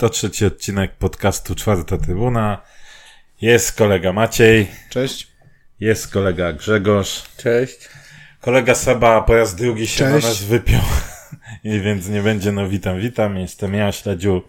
[0.00, 2.62] To trzeci odcinek podcastu Czwarta Trybuna.
[3.40, 4.70] Jest kolega Maciej.
[4.90, 5.28] Cześć.
[5.80, 7.22] Jest kolega Grzegorz.
[7.36, 7.88] Cześć.
[8.40, 10.24] Kolega Saba po raz drugi się Cześć.
[10.24, 10.80] na nas wypiął.
[11.64, 13.36] I więc nie będzie no witam, witam.
[13.38, 14.42] Jestem ja, Śledziu.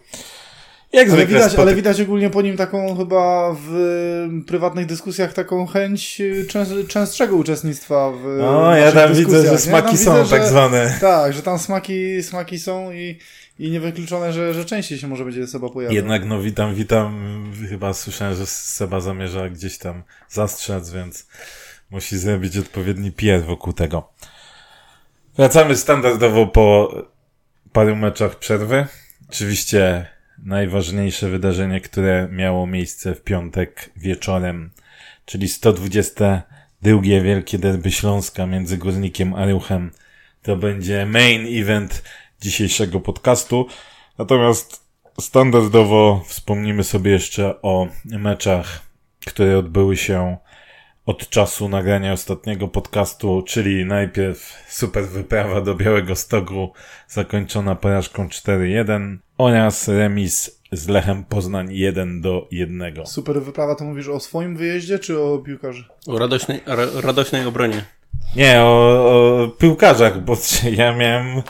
[0.92, 5.66] Jak Ale zwykle widać, ale widać ogólnie po nim taką chyba w prywatnych dyskusjach taką
[5.66, 10.30] chęć y, częst, częstszego uczestnictwa w No, ja tam widzę, że smaki widzę, są że-
[10.30, 10.98] tak zwane.
[11.00, 13.18] Tak, że tam smaki, smaki są i,
[13.58, 15.94] i niewykluczone, że, że częściej się może będzie Seba pojawiał.
[15.94, 17.42] Jednak no witam, witam.
[17.68, 21.26] Chyba słyszałem, że Seba zamierza gdzieś tam zastrzec, więc
[21.90, 24.12] musi zrobić odpowiedni PR wokół tego.
[25.36, 26.94] Wracamy standardowo po
[27.72, 28.86] paru meczach przerwy.
[29.28, 30.06] Oczywiście
[30.42, 34.70] najważniejsze wydarzenie, które miało miejsce w piątek wieczorem,
[35.24, 39.90] czyli 122 Wielkie Derby Śląska między Górnikiem a Ruchem.
[40.42, 42.02] To będzie main event
[42.40, 43.66] dzisiejszego podcastu.
[44.18, 44.86] Natomiast
[45.20, 48.80] standardowo wspomnimy sobie jeszcze o meczach,
[49.26, 50.36] które odbyły się
[51.06, 56.72] od czasu nagrania ostatniego podcastu, czyli najpierw super wyprawa do Białego Stogu,
[57.08, 63.06] zakończona porażką 4-1 oraz remis z Lechem Poznań 1 do 1.
[63.06, 65.84] Super wyprawa, to mówisz o swoim wyjeździe, czy o piłkarzy?
[66.06, 67.84] O radośnej, ra, radośnej obronie.
[68.36, 70.36] Nie, o, o piłkarzach, bo
[70.78, 71.42] ja miałem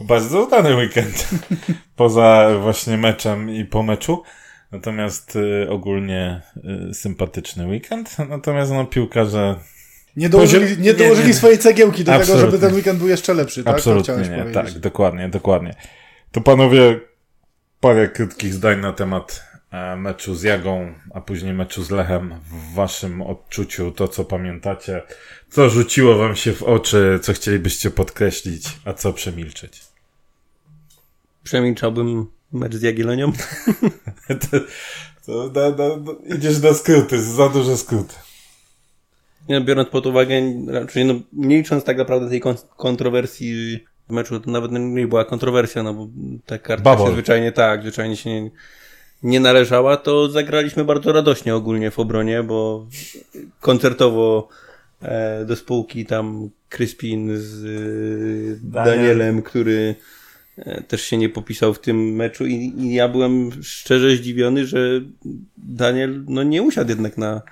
[0.00, 1.28] bardzo udany weekend
[1.96, 4.22] poza właśnie meczem i po meczu.
[4.72, 6.40] Natomiast y, ogólnie
[6.90, 8.16] y, sympatyczny weekend.
[8.28, 9.56] Natomiast no piłkarze
[10.16, 11.34] Nie dołożyli, Poziom- nie dołożyli nie, nie.
[11.34, 12.50] swojej cegiełki do tego, Absolutnie.
[12.50, 13.74] żeby ten weekend był jeszcze lepszy, tak?
[13.74, 14.52] Absolutnie nie.
[14.52, 15.74] Tak, dokładnie, dokładnie.
[16.32, 17.00] To panowie
[17.80, 22.34] parę krótkich zdań na temat e, meczu z Jagą, a później meczu z Lechem.
[22.50, 25.02] W waszym odczuciu to, co pamiętacie,
[25.50, 29.80] co rzuciło wam się w oczy, co chcielibyście podkreślić, a co przemilczeć.
[31.42, 33.32] Przemilczałbym mecz z Jagiellonią.
[34.50, 34.60] to,
[35.26, 38.14] to da, da, da, idziesz na skróty, za duże skróty.
[39.48, 40.34] Nie, no, biorąc pod uwagę,
[40.68, 43.78] raczej no, nie licząc tak naprawdę tej kon kontrowersji
[44.08, 46.08] w meczu, to nawet nie była kontrowersja, no bo
[46.46, 47.06] ta karta Bubble.
[47.06, 48.50] się zwyczajnie tak, zwyczajnie się nie,
[49.22, 52.86] nie należała, to zagraliśmy bardzo radośnie ogólnie w obronie, bo
[53.60, 54.48] koncertowo
[55.02, 58.96] e, do spółki tam Crispin z e, Daniel.
[58.96, 60.17] Danielem, który e,
[60.88, 65.00] też się nie popisał w tym meczu i, i ja byłem szczerze zdziwiony, że
[65.56, 67.42] Daniel no nie usiadł jednak na,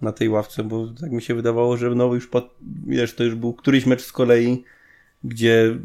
[0.00, 2.54] na tej ławce, bo tak mi się wydawało, że no już pod,
[2.86, 4.64] wiesz, to już był któryś mecz z kolei,
[5.24, 5.78] gdzie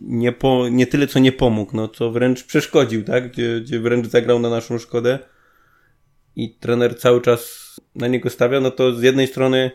[0.00, 3.32] nie, po, nie tyle co nie pomógł, no co wręcz przeszkodził, tak?
[3.32, 5.18] Gdzie, gdzie wręcz zagrał na naszą szkodę
[6.36, 9.70] i trener cały czas na niego stawia, no to z jednej strony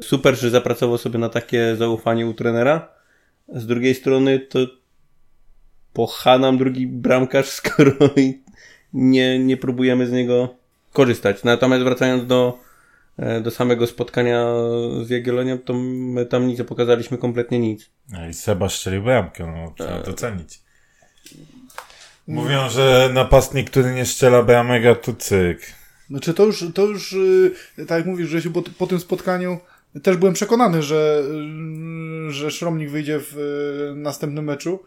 [0.00, 2.88] super, że zapracował sobie na takie zaufanie u trenera,
[3.48, 4.58] z drugiej strony to
[5.94, 8.42] pocha nam drugi bramkarz, skoro i
[8.92, 10.54] nie, nie próbujemy z niego
[10.92, 11.44] korzystać.
[11.44, 12.58] Natomiast wracając do,
[13.18, 14.46] e, do samego spotkania
[15.02, 17.90] z Jagiellonią, to my tam nic nie pokazaliśmy kompletnie nic.
[18.12, 20.60] No i Seba strzelił bramkę, no trzeba docenić.
[22.26, 25.60] Mówią, że napastnik, który nie strzela bramek, to cyk.
[26.10, 29.58] Znaczy to już, to już y, tak jak mówisz, że się po, po tym spotkaniu
[30.02, 31.22] też byłem przekonany, że,
[32.28, 34.84] y, że Szromnik wyjdzie w y, następnym meczu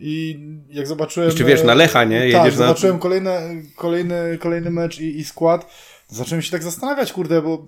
[0.00, 0.38] i
[0.70, 1.28] jak zobaczyłem...
[1.28, 2.18] Jeszcze wiesz, na Lecha, nie?
[2.18, 3.40] Tak, Jedziesz na- zobaczyłem kolejne,
[3.76, 5.66] kolejny, kolejny mecz i, i skład,
[6.08, 7.66] zacząłem się tak zastanawiać, kurde, bo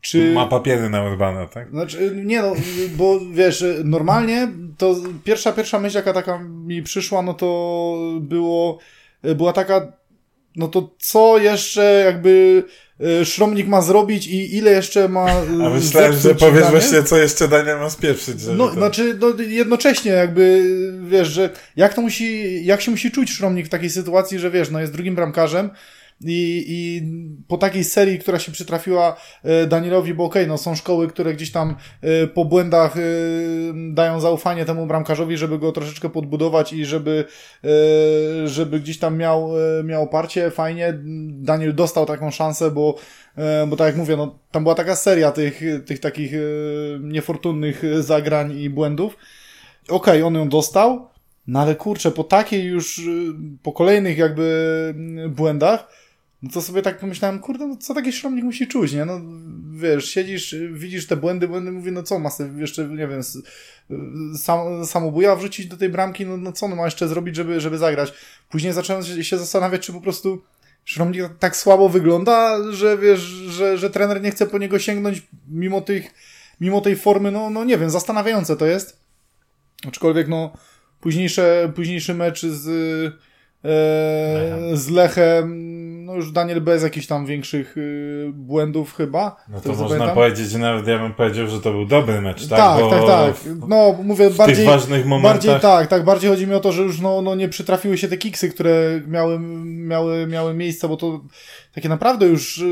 [0.00, 0.32] czy...
[0.32, 1.70] Ma papiery na Urbana, tak?
[1.70, 2.52] Znaczy, nie no,
[2.96, 4.48] bo wiesz, normalnie
[4.78, 8.78] to pierwsza, pierwsza myśl, jaka taka mi przyszła, no to było,
[9.22, 9.92] była taka,
[10.56, 12.91] no to co jeszcze jakby e,
[13.24, 15.26] Szromnik ma zrobić i ile jeszcze ma
[15.66, 16.70] A myślałem, że powiesz Daniel?
[16.80, 18.38] właśnie, co jeszcze Daniel ma spieprzyć.
[18.56, 18.74] No, to...
[18.74, 20.62] znaczy, no, jednocześnie jakby,
[21.08, 24.70] wiesz, że jak to musi, jak się musi czuć Szromnik w takiej sytuacji, że wiesz,
[24.70, 25.70] no jest drugim bramkarzem
[26.20, 27.02] i, i
[27.48, 31.52] po takiej serii, która się przytrafiła e, Danielowi, bo okej, no są szkoły, które gdzieś
[31.52, 33.00] tam e, po błędach e,
[33.92, 37.24] dają zaufanie temu bramkarzowi, żeby go troszeczkę podbudować i żeby,
[38.44, 39.50] żeby gdzieś tam miał,
[39.84, 40.98] miał oparcie, fajnie.
[41.30, 42.94] Daniel dostał taką szansę, bo,
[43.66, 46.32] bo tak jak mówię, no tam była taka seria tych, tych takich
[47.00, 49.16] niefortunnych zagrań i błędów.
[49.88, 51.08] Okej, on ją dostał,
[51.46, 53.00] no ale kurczę, po takiej już,
[53.62, 54.94] po kolejnych jakby
[55.26, 55.88] y, błędach,
[56.42, 59.04] no to sobie tak pomyślałem, kurde, no co taki szromnik musi czuć, nie?
[59.04, 59.20] No
[59.72, 64.38] wiesz, siedzisz, widzisz te błędy, błędy, mówię, no co, ma sobie jeszcze, nie wiem, y,
[64.38, 67.78] sam, samobuja wrzucić do tej bramki, no, no co on ma jeszcze zrobić, żeby, żeby
[67.78, 68.12] zagrać?
[68.48, 70.42] Później zacząłem się, się zastanawiać, czy po prostu
[70.84, 75.80] Szromnik tak słabo wygląda, że wiesz, że, że trener nie chce po niego sięgnąć mimo
[75.80, 76.14] tych
[76.60, 79.00] mimo tej formy, no, no nie wiem, zastanawiające to jest.
[79.88, 80.52] Aczkolwiek, no,
[81.00, 83.14] późniejsze, późniejszy mecz z,
[83.64, 85.72] e, z Lechem,
[86.04, 89.36] no już Daniel bez jakichś tam większych y, błędów chyba.
[89.48, 90.14] No to można zapamiętam.
[90.14, 92.58] powiedzieć, że nawet ja bym powiedział, że to był dobry mecz, tak?
[92.58, 93.34] Tak, Bo tak, tak.
[93.68, 94.56] No, mówię w bardziej...
[94.56, 95.32] tych ważnych momentach...
[95.32, 96.04] Bardziej, tak, tak.
[96.04, 99.00] Bardziej chodzi mi o to, że już no, no nie przytrafiły się te kiksy, które
[99.06, 101.20] miały, miały, miały miejsce, bo to
[101.74, 102.64] takie naprawdę już...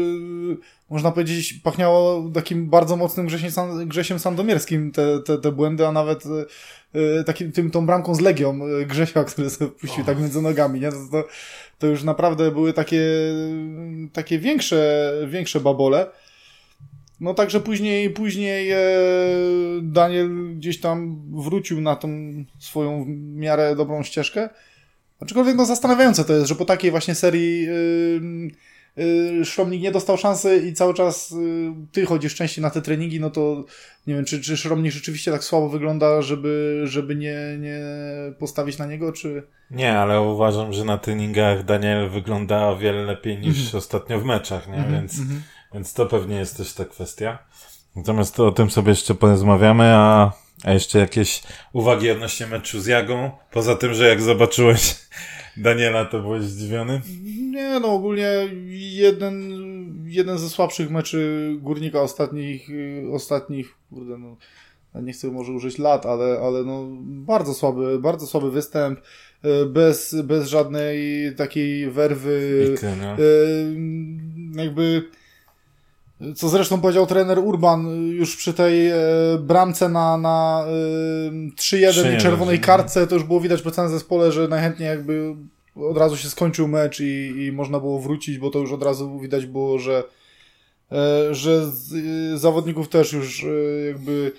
[0.91, 3.51] Można powiedzieć, pachniało takim bardzo mocnym Grzesiem,
[3.89, 6.25] Grzesiem Sandomierskim te, te, te błędy, a nawet
[6.95, 10.07] y, takim, tym, tą bramką z Legią Grzesia, który sobie puścił oh.
[10.07, 10.91] tak między nogami, nie?
[10.91, 11.29] To, to,
[11.79, 13.03] to już naprawdę były takie,
[14.13, 16.07] takie większe, większe babole.
[17.21, 18.79] No także później, później e,
[19.83, 22.09] Daniel gdzieś tam wrócił na tą
[22.59, 24.49] swoją w miarę dobrą ścieżkę.
[25.21, 27.69] Aczkolwiek no zastanawiające to jest, że po takiej właśnie serii
[29.45, 33.31] Szromnik nie dostał szansy i cały czas yy, ty chodzisz częściej na te treningi, no
[33.31, 33.65] to
[34.07, 37.81] nie wiem, czy, czy Szromnik rzeczywiście tak słabo wygląda, żeby, żeby nie, nie
[38.39, 39.43] postawić na niego, czy...
[39.71, 43.77] Nie, ale uważam, że na treningach Daniel wygląda o wiele lepiej niż mm -hmm.
[43.77, 44.75] ostatnio w meczach, nie?
[44.75, 44.93] Mm -hmm.
[44.93, 45.41] Więc, mm -hmm.
[45.75, 47.39] więc to pewnie jest też ta kwestia.
[47.97, 50.33] Natomiast to o tym sobie jeszcze porozmawiamy, a,
[50.65, 51.43] a jeszcze jakieś
[51.73, 53.31] uwagi odnośnie meczu z Jagą?
[53.53, 54.97] Poza tym, że jak zobaczyłeś
[55.57, 57.01] Daniela, to byłeś zdziwiony?
[57.51, 59.53] Nie, no ogólnie jeden,
[60.07, 62.69] jeden ze słabszych meczy Górnika ostatnich,
[63.13, 64.37] ostatnich, kurde no,
[65.03, 69.01] nie chcę może użyć lat, ale, ale no bardzo słaby, bardzo słaby występ.
[69.43, 70.99] E, bez, bez żadnej
[71.37, 72.67] takiej werwy.
[72.75, 73.07] Ikry, no.
[73.07, 73.17] E,
[74.63, 75.03] jakby
[76.37, 78.97] co zresztą powiedział trener Urban już przy tej e,
[79.41, 80.65] bramce na, na
[81.57, 82.67] 3-1 i czerwonej no.
[82.67, 85.35] kartce, to już było widać po całym zespole, że najchętniej jakby
[85.77, 89.19] od razu się skończył mecz i, i można było wrócić, bo to już od razu
[89.19, 90.05] widać było, że,
[91.31, 93.47] że z, zawodników też już
[93.87, 94.33] jakby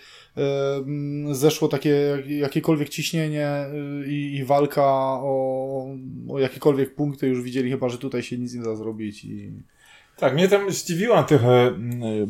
[1.31, 3.66] zeszło takie jakiekolwiek ciśnienie
[4.04, 4.83] y, i, i, walka
[5.22, 5.88] o,
[6.30, 9.51] o jakiekolwiek punkty już widzieli chyba, że tutaj się nic nie da zrobić i...
[10.21, 11.71] Tak, mnie tam zdziwiła trochę,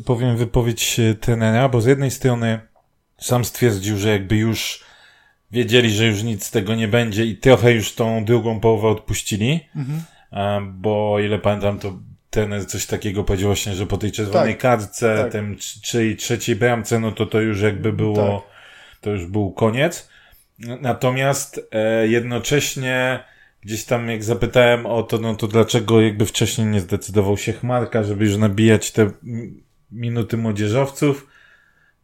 [0.06, 2.60] powiem, wypowiedź trenera, bo z jednej strony
[3.18, 4.84] sam stwierdził, że jakby już
[5.50, 9.60] wiedzieli, że już nic z tego nie będzie i trochę już tą drugą połowę odpuścili,
[9.76, 10.02] mhm.
[10.80, 11.98] bo ile pamiętam, to
[12.30, 15.32] ten coś takiego powiedział właśnie, że po tej czerwonej tak, kartce, tak.
[15.32, 19.00] tym czy trzeciej bramce, no to to już jakby było, tak.
[19.00, 20.08] to już był koniec.
[20.58, 23.24] Natomiast e, jednocześnie
[23.62, 28.02] gdzieś tam jak zapytałem o to, no to dlaczego jakby wcześniej nie zdecydował się Chmarka,
[28.02, 29.10] żeby już nabijać te
[29.90, 31.26] minuty młodzieżowców,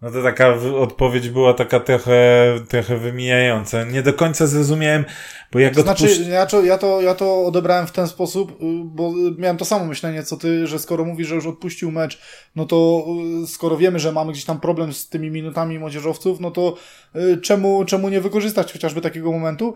[0.03, 3.85] no to taka odpowiedź była taka trochę, trochę wymijająca.
[3.85, 5.05] Nie do końca zrozumiałem,
[5.53, 8.55] bo jak to Znaczy, ja to, ja, to, ja to odebrałem w ten sposób, y,
[8.85, 12.21] bo miałem to samo myślenie, co ty, że skoro mówisz, że już odpuścił mecz,
[12.57, 13.07] no to
[13.45, 16.75] y, skoro wiemy, że mamy gdzieś tam problem z tymi minutami młodzieżowców, no to
[17.17, 19.75] y, czemu, czemu nie wykorzystać chociażby takiego momentu?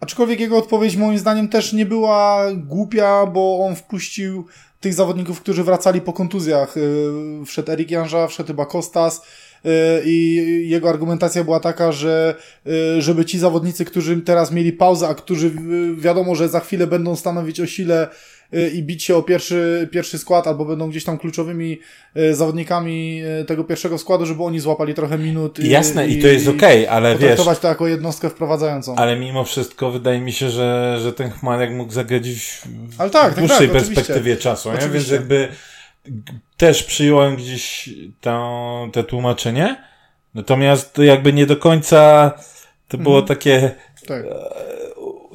[0.00, 4.46] Aczkolwiek jego odpowiedź moim zdaniem też nie była głupia, bo on wpuścił
[4.80, 6.74] tych zawodników, którzy wracali po kontuzjach.
[7.46, 9.22] Wszedł Erik Janża, wszedł chyba Kostas,
[9.66, 12.34] Y, i jego argumentacja była taka, że
[12.66, 16.86] y, żeby ci zawodnicy, którzy teraz mieli pauzę, a którzy y, wiadomo, że za chwilę
[16.86, 18.08] będą stanowić o sile
[18.74, 21.80] i bić się o pierwszy, pierwszy skład, albo będą gdzieś tam kluczowymi
[22.32, 25.58] zawodnikami tego pierwszego składu, żeby oni złapali trochę minut.
[25.58, 27.40] Jasne, i, i to jest okej, okay, ale wiesz...
[27.60, 28.96] to jako jednostkę wprowadzającą.
[28.96, 33.12] Ale mimo wszystko wydaje mi się, że, że ten Chmarek mógł zagrać w, tak, w
[33.12, 34.88] tak, dłuższej tak, tak, perspektywie czasu, nie?
[34.88, 35.48] więc jakby
[36.56, 39.84] też przyjąłem gdzieś to, te tłumaczenie,
[40.34, 42.32] natomiast jakby nie do końca
[42.88, 43.38] to było mhm.
[43.38, 43.70] takie
[44.06, 44.24] tak.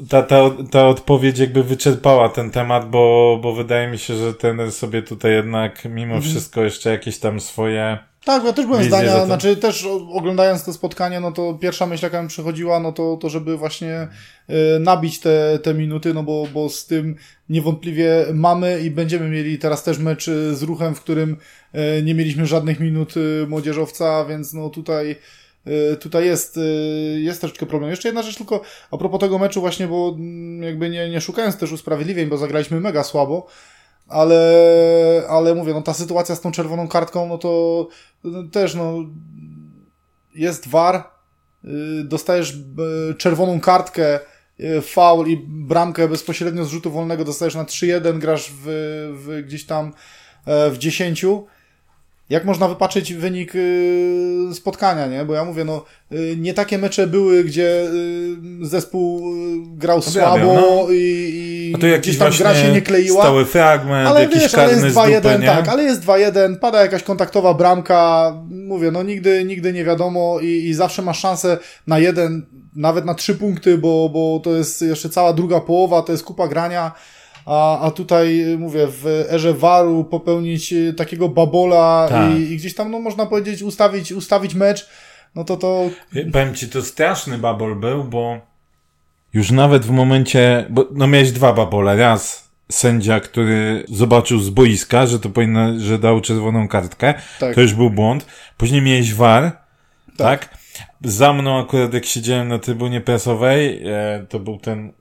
[0.09, 4.71] Ta, ta, ta odpowiedź jakby wyczerpała ten temat, bo, bo wydaje mi się, że ten
[4.71, 6.21] sobie tutaj jednak mimo mhm.
[6.21, 9.25] wszystko jeszcze jakieś tam swoje tak, ja też byłem zdania, to...
[9.25, 13.29] znaczy też oglądając to spotkanie, no to pierwsza myśl, jaka mi przychodziła, no to, to
[13.29, 14.07] żeby właśnie
[14.49, 17.15] y, nabić te, te minuty, no bo, bo z tym
[17.49, 21.37] niewątpliwie mamy i będziemy mieli teraz też mecz z ruchem, w którym
[21.99, 25.15] y, nie mieliśmy żadnych minut y, młodzieżowca, więc no tutaj
[25.99, 26.59] tutaj jest,
[27.17, 27.91] jest troszeczkę problem.
[27.91, 31.57] Jeszcze jedna rzecz tylko a propos tego meczu właśnie, bo mm, jakby nie, nie szukając
[31.57, 33.47] też usprawiedliwień, bo zagraliśmy mega słabo,
[34.07, 37.87] ale, ale mówię, no ta sytuacja z tą czerwoną kartką, no to
[38.23, 38.93] no, też no
[40.35, 41.03] jest war,
[41.65, 42.53] y, dostajesz
[43.11, 44.19] y, czerwoną kartkę,
[44.59, 48.63] y, faul i bramkę bezpośrednio z rzutu wolnego dostajesz na 3-1, grasz w,
[49.25, 49.93] w gdzieś tam
[50.45, 51.25] e, w 10
[52.29, 55.25] jak można wypaczyć wynik y, spotkania, nie?
[55.25, 57.83] Bo ja mówię, no, y, nie takie mecze były, gdzie
[58.61, 59.33] y, zespół
[59.65, 60.87] grał słabo no.
[60.91, 63.21] i, i jakiś gdzieś tam gra się nie kleiła.
[63.21, 65.47] Stały fragment, Ale jakiś wiesz, ale jest z dupy, 2-1, nie?
[65.47, 70.47] tak, ale jest 2-1, pada jakaś kontaktowa bramka, mówię, no nigdy, nigdy nie wiadomo i,
[70.47, 75.09] i zawsze masz szansę na jeden, nawet na trzy punkty, bo, bo to jest jeszcze
[75.09, 76.91] cała druga połowa, to jest kupa grania,
[77.45, 82.31] a, a tutaj, y, mówię, w erze waru popełnić y, takiego babola Tak.
[82.31, 84.89] i, i gdzieś tam, no można powiedzieć, ustawić, ustawić mecz,
[85.35, 85.89] no to to...
[86.31, 88.39] Powiem ci, to straszny babol był, bo
[89.33, 91.95] już nawet w momencie, bo no miałeś dwa babole.
[91.95, 97.13] Raz sędzia, który zobaczył z boiska, że to powinno, że dał czerwoną kartkę.
[97.39, 97.55] Tak.
[97.55, 98.25] To już był błąd.
[98.57, 99.51] Później miałeś war,
[100.17, 100.57] tak?
[101.03, 104.93] Za mną akurat jak siedziałem na trybunie prasowej, e, to był ten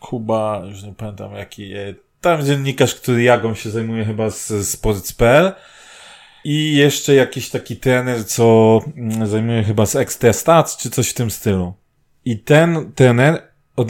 [0.00, 1.72] Kuba, już nie pamiętam jaki,
[2.20, 5.52] tam dziennikarz, który jagą się zajmuje chyba z Sports.pl
[6.44, 11.14] i jeszcze jakiś taki trener, co mm, zajmuje chyba z Extra Stats, czy coś w
[11.14, 11.74] tym stylu.
[12.24, 13.42] I ten trener,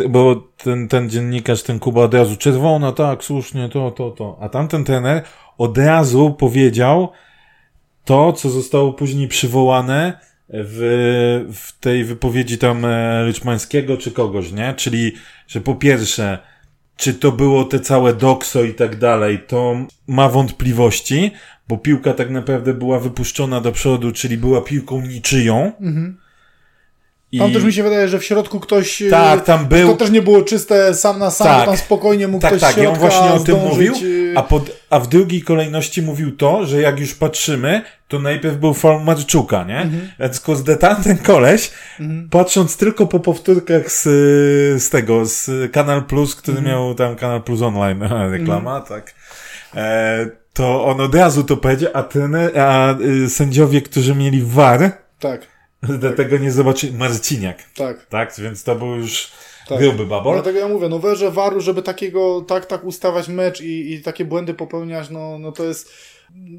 [0.09, 4.38] bo ten, ten dziennikarz, ten Kuba od razu czerwona, tak, słusznie, to, to, to.
[4.40, 5.23] A tamten trener
[5.59, 7.09] od razu powiedział
[8.04, 14.75] to, co zostało później przywołane w, w tej wypowiedzi tam e, Ryczmańskiego czy kogoś, nie?
[14.75, 15.12] Czyli,
[15.49, 16.38] że po pierwsze,
[16.97, 19.76] czy to było te całe dokso i tak dalej, to
[20.07, 21.30] ma wątpliwości,
[21.69, 25.73] bo piłka tak naprawdę była wypuszczona do przodu, czyli była piłką niczyją.
[27.33, 27.39] I...
[27.39, 29.03] Tam też mi się wydaje, że w środku ktoś...
[29.03, 31.67] y, Tak, tam był- To też nie było czyste sam na sam, Tak.
[31.67, 34.35] tam spokojnie mógł Tak, ktoś tak, z i on właśnie o tym zdążyć, mówił, y,
[34.37, 38.75] a, pod, a w drugiej kolejności mówił to, że jak już patrzymy, to najpierw był
[38.75, 39.79] faul Marczuka, nie?
[39.81, 40.11] Mhm.
[40.21, 40.43] Więc
[40.81, 41.71] tamten koleś,
[42.31, 44.03] patrząc tylko po powtórkach z,
[44.83, 46.77] z tego, z Kanal Plus, który Mhm.
[46.77, 49.15] miał tam Kanal Plus Online, reklama, tak,
[49.75, 54.93] e, to on od razu to powiedział, a, trener, a y, sędziowie, którzy mieli war,
[55.21, 55.41] Tak,
[55.83, 58.07] do tego nie zobaczyli, Marciniak, tak.
[58.07, 58.35] tak?
[58.39, 59.31] Więc to był już
[59.69, 59.79] Tak.
[59.79, 60.35] gruby babol.
[60.35, 64.03] Dlatego ja mówię, no w erze waru, żeby takiego, tak, tak ustawiać mecz i, i
[64.03, 65.91] takie błędy popełniać, no, no to jest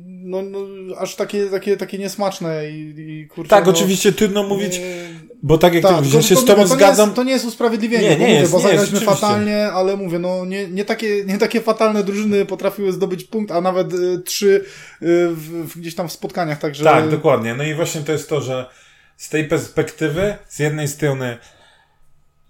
[0.05, 0.59] no, no,
[0.97, 5.09] aż takie, takie, takie niesmaczne i, i kurczę, Tak, no, oczywiście trudno mówić, nie-
[5.43, 7.15] bo tak jak Tak, ty mówisz, to- że się to z tobą to zgadzam, jest,
[7.15, 10.67] to nie jest usprawiedliwienie, Nie, nie mówię, jest, bo zagraliśmy fatalnie, ale mówię, no nie,
[10.67, 14.61] nie, takie, nie takie fatalne drużyny potrafiły zdobyć punkt, a nawet y, trzy y,
[15.29, 16.83] w, w, gdzieś tam w spotkaniach, także...
[16.83, 17.55] Tak, dokładnie.
[17.55, 18.65] No i właśnie to jest to, że
[19.17, 21.37] z tej perspektywy, z jednej strony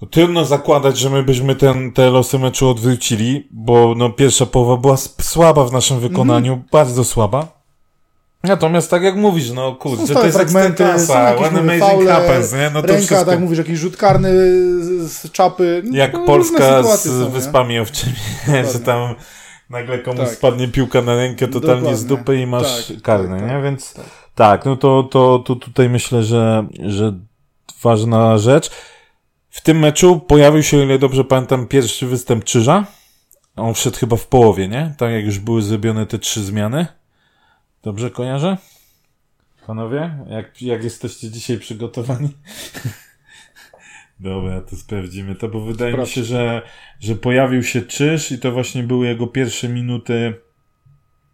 [0.01, 4.77] no, trudno zakładać, że my byśmy ten, te losy meczu odwrócili, bo no, pierwsza połowa
[4.81, 6.69] była słaba w naszym wykonaniu, Mhm.
[6.71, 7.61] bardzo słaba.
[8.43, 12.53] Natomiast tak jak mówisz, no kurczę, to stałe jest fragmenty, when mówię, amazing faule, happens,
[12.53, 12.69] nie?
[12.73, 13.25] No to ręka, wszystko.
[13.31, 14.29] tak mówisz, jakiś rzut karny
[14.83, 15.81] z, z czapy.
[15.85, 17.29] No, Jak Polska z są?
[17.29, 18.13] Wyspami Owczymi,
[18.73, 19.15] że tam
[19.69, 20.29] nagle komuś Tak.
[20.33, 22.17] spadnie piłka na rękę totalnie z Dokładnie.
[22.17, 23.53] dupy i masz Tak, karny, tak, nie?
[23.53, 23.93] tak, Więc
[24.35, 27.19] tak, no to, to, to tutaj myślę, że, że
[27.83, 28.71] ważna rzecz.
[29.49, 32.85] W tym meczu pojawił się, ile dobrze pamiętam, pierwszy występ Czyża.
[33.55, 34.93] On wszedł chyba w połowie, nie?
[34.97, 36.87] Tak jak już były zrobione te trzy zmiany.
[37.83, 38.57] Dobrze kojarzę?
[39.67, 42.29] Panowie, jak, jak jesteście dzisiaj przygotowani?
[44.19, 46.61] Dobra, to sprawdzimy to, bo wydaje mi się, że,
[46.99, 50.33] że pojawił się Czyż i to właśnie były jego pierwsze minuty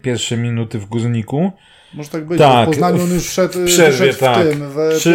[0.02, 1.52] pierwsze minuty w Górniku.
[1.94, 4.46] Może tak być, Tak, w Poznaniu on już wszedł, w przerwie, wyszedł tak.
[4.46, 4.70] w tym,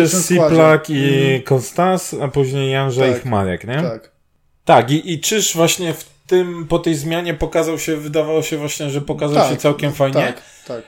[0.10, 0.24] w.
[0.28, 3.82] Siplak i Mhm, Kostas, a później Janża Tak, i Chmarek, nie?
[3.82, 4.12] Tak.
[4.66, 8.90] Tak, i, i Czyż właśnie w tym, po tej zmianie pokazał się, wydawało się właśnie,
[8.90, 10.14] że pokazał tak, się całkiem fajnie.
[10.14, 10.84] Tak, tak.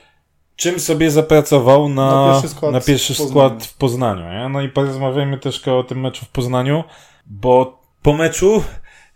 [0.56, 3.30] Czym sobie zapracował na, Na pierwszy skład na pierwszy w Poznaniu.
[3.30, 4.24] skład w Poznaniu.
[4.24, 4.48] Nie?
[4.48, 6.84] No i porozmawiajmy też o tym meczu w Poznaniu,
[7.26, 8.62] bo po meczu,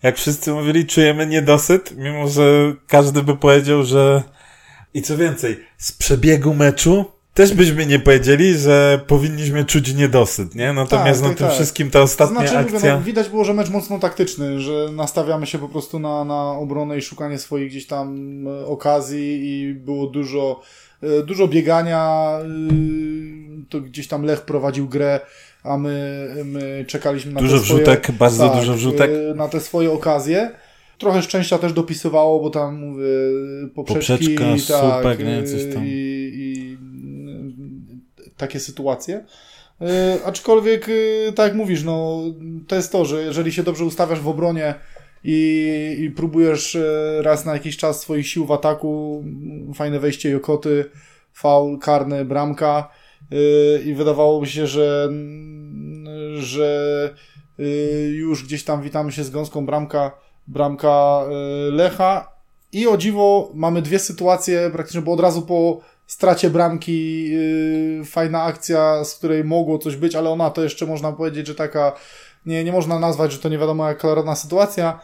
[0.02, 2.42] jak wszyscy mówili, czujemy niedosyt, mimo że
[2.86, 4.22] każdy by powiedział, że
[4.94, 7.04] i co więcej, z przebiegu meczu
[7.34, 10.72] też byśmy nie powiedzieli, że powinniśmy czuć niedosyt, nie?
[10.72, 11.54] Natomiast Tak, na tym tak.
[11.54, 12.94] wszystkim ta ostatnia Znaczy, mówię, akcja...
[12.94, 16.98] no, widać było, że mecz mocno taktyczny, że nastawiamy się po prostu na, na obronę
[16.98, 18.18] i szukanie swoich gdzieś tam
[18.48, 20.60] e, okazji i było dużo,
[21.02, 22.46] e, dużo biegania, e,
[23.68, 25.20] to gdzieś tam Lech prowadził grę,
[25.64, 29.10] a my, my czekaliśmy na Dużo te swoje, wrzutek, bardzo tak, dużo wrzutek.
[29.34, 30.50] na te swoje okazje.
[31.00, 33.04] Trochę szczęścia też dopisywało, bo tam mówię,
[33.74, 35.86] poprzeczki, Poprzeczka, tak, słupek, nie, coś tam.
[35.86, 35.90] I,
[36.34, 36.78] i
[38.26, 39.24] y, takie sytuacje.
[39.82, 42.22] Y, aczkolwiek, y, tak jak mówisz, no,
[42.66, 44.74] to jest to, że jeżeli się dobrze ustawiasz w obronie
[45.24, 49.24] i, i próbujesz y, raz na jakiś czas swoich sił w ataku,
[49.74, 50.84] fajne wejście Jokoty,
[51.32, 52.90] faul, karny, bramka
[53.32, 55.08] y, i wydawało mi się, że,
[56.34, 57.14] że
[57.60, 61.24] y, już gdzieś tam witamy się z gąską bramka, bramka
[61.68, 62.32] y, Lecha
[62.72, 68.42] i o dziwo mamy dwie sytuacje praktycznie, bo od razu po stracie bramki yy, fajna
[68.42, 71.92] akcja, z której mogło coś być, ale ona to jeszcze można powiedzieć, że taka
[72.46, 75.00] nie, nie można nazwać, że to nie wiadomo jak klarowna sytuacja.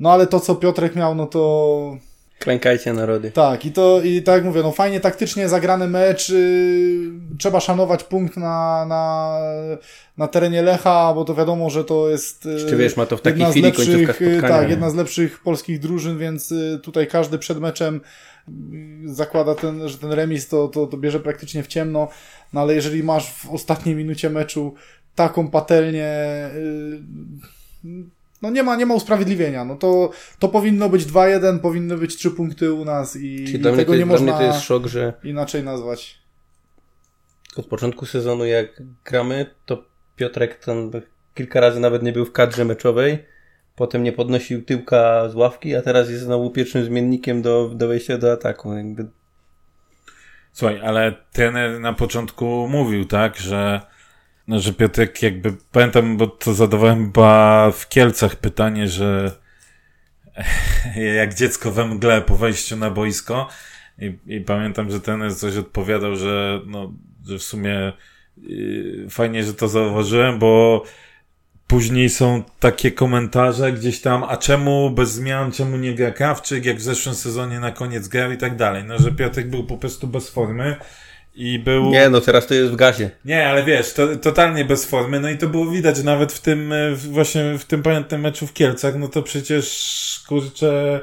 [0.00, 1.96] No ale to, co Piotrek miał, no to
[2.38, 3.30] Klękajcie narody.
[3.30, 8.04] tak, i to, i tak jak mówię, no fajnie taktycznie zagrany mecz, yy, trzeba szanować
[8.04, 9.38] punkt na, na,
[10.16, 13.20] na terenie Lecha, bo to wiadomo, że to jest yy, Jeszcze wiesz, ma to w
[13.20, 14.48] takiej jedna z chwili lepszych, spotkania.
[14.48, 14.70] tak, nie?
[14.70, 18.00] jedna z lepszych polskich drużyn, więc yy, tutaj każdy przed meczem
[18.48, 22.08] yy, zakłada ten, że ten remis to, to, to bierze praktycznie w ciemno,
[22.52, 24.74] no ale jeżeli masz w ostatniej minucie meczu
[25.14, 26.14] taką patelnię,
[28.46, 29.64] no nie ma, nie ma usprawiedliwienia.
[29.64, 33.58] No to, to powinno być 2-1, powinny być 3 punkty u nas i, Czyli i
[33.58, 36.18] dla mnie, tego to, nie dla mnie można to jest szok, że inaczej nazwać.
[37.56, 39.84] od początku sezonu jak gramy, to
[40.16, 40.90] Piotrek tam
[41.34, 43.24] kilka razy nawet nie był w kadrze meczowej,
[43.76, 48.18] potem nie podnosił tyłka z ławki, a teraz jest znowu pierwszym zmiennikiem do, do wejścia
[48.18, 48.72] do ataku.
[48.74, 49.06] Jakby
[50.52, 53.80] Słuchaj, ale trener na początku mówił, tak, że,
[54.48, 59.32] że Piotrek jakby, pamiętam, bo to zadawałem chyba w Kielcach pytanie, że
[61.16, 63.48] jak dziecko we mgle po wejściu na boisko
[63.98, 66.92] i, i pamiętam, że trener coś odpowiadał, że no,
[67.26, 67.92] że w sumie
[68.36, 70.82] yy, fajnie, że to zauważyłem, bo
[71.66, 76.76] Później są takie komentarze gdzieś tam, a czemu bez zmian, czemu nie gra Krawczyk, jak
[76.76, 78.84] w zeszłym sezonie na koniec grał i tak dalej.
[78.84, 80.76] No, że Piotrek był po prostu bez formy
[81.36, 81.90] i był...
[81.90, 83.10] nie, no teraz to jest w gazie.
[83.24, 86.72] Nie, ale wiesz, to, totalnie bez formy, no i to było widać nawet w tym,
[86.72, 91.00] e, właśnie w tym pamiętnym meczu w Kielcach, no to przecież, kurczę,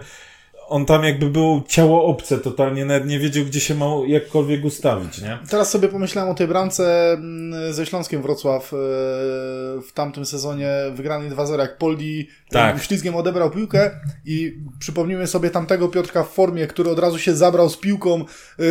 [0.73, 5.21] on tam jakby był ciało obce totalnie, nawet nie wiedział, gdzie się ma jakkolwiek ustawić,
[5.21, 5.37] nie?
[5.49, 8.77] Teraz sobie pomyślałem o tej bramce mm, ze Śląskiem Wrocław e,
[9.81, 12.75] w tamtym sezonie wygranej 2-0, jak Poldi Tak.
[12.75, 12.83] tak.
[12.83, 13.91] ślizgiem odebrał piłkę
[14.25, 18.63] i przypomnijmy sobie tamtego Piotrka w formie, który od razu się zabrał z piłką, e,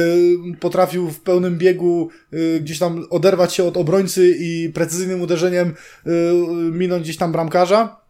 [0.60, 5.74] potrafił w pełnym biegu e, gdzieś tam oderwać się od obrońcy i precyzyjnym uderzeniem
[6.06, 6.10] e,
[6.72, 8.01] minąć gdzieś tam bramkarza.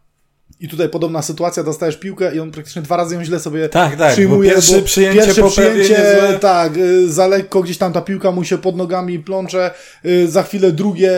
[0.63, 3.95] I tutaj podobna sytuacja, dostajesz piłkę i on praktycznie dwa razy ją źle sobie Tak,
[3.95, 5.95] tak, przyjmuje, bo pierwsze bo przyjęcie pierwsze przyjęcie,
[6.41, 9.71] tak, y, za lekko gdzieś tam ta piłka mu się pod nogami plącze,
[10.05, 11.11] y, za chwilę drugie,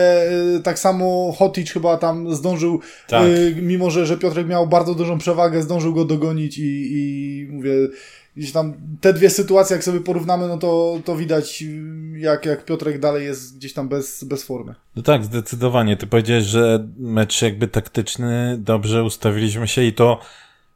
[0.56, 3.26] y, tak samo Hotic chyba tam zdążył, Tak.
[3.62, 7.72] mimo że, że Piotrek miał bardzo dużą przewagę, zdążył go dogonić i, i mówię,
[8.36, 11.64] gdzieś tam te dwie sytuacje, jak sobie porównamy, no to, to widać,
[12.16, 14.74] jak, jak Piotrek dalej jest gdzieś tam bez, bez formy.
[14.96, 15.96] No tak, zdecydowanie.
[15.96, 20.20] Ty powiedziałeś, że mecz jakby taktyczny, dobrze ustawiliśmy się i to,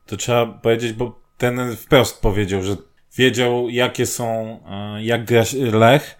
[0.06, 2.76] to trzeba powiedzieć, bo ten wprost powiedział, że
[3.16, 5.42] wiedział jakie są, e, jak gra
[5.72, 6.16] Lech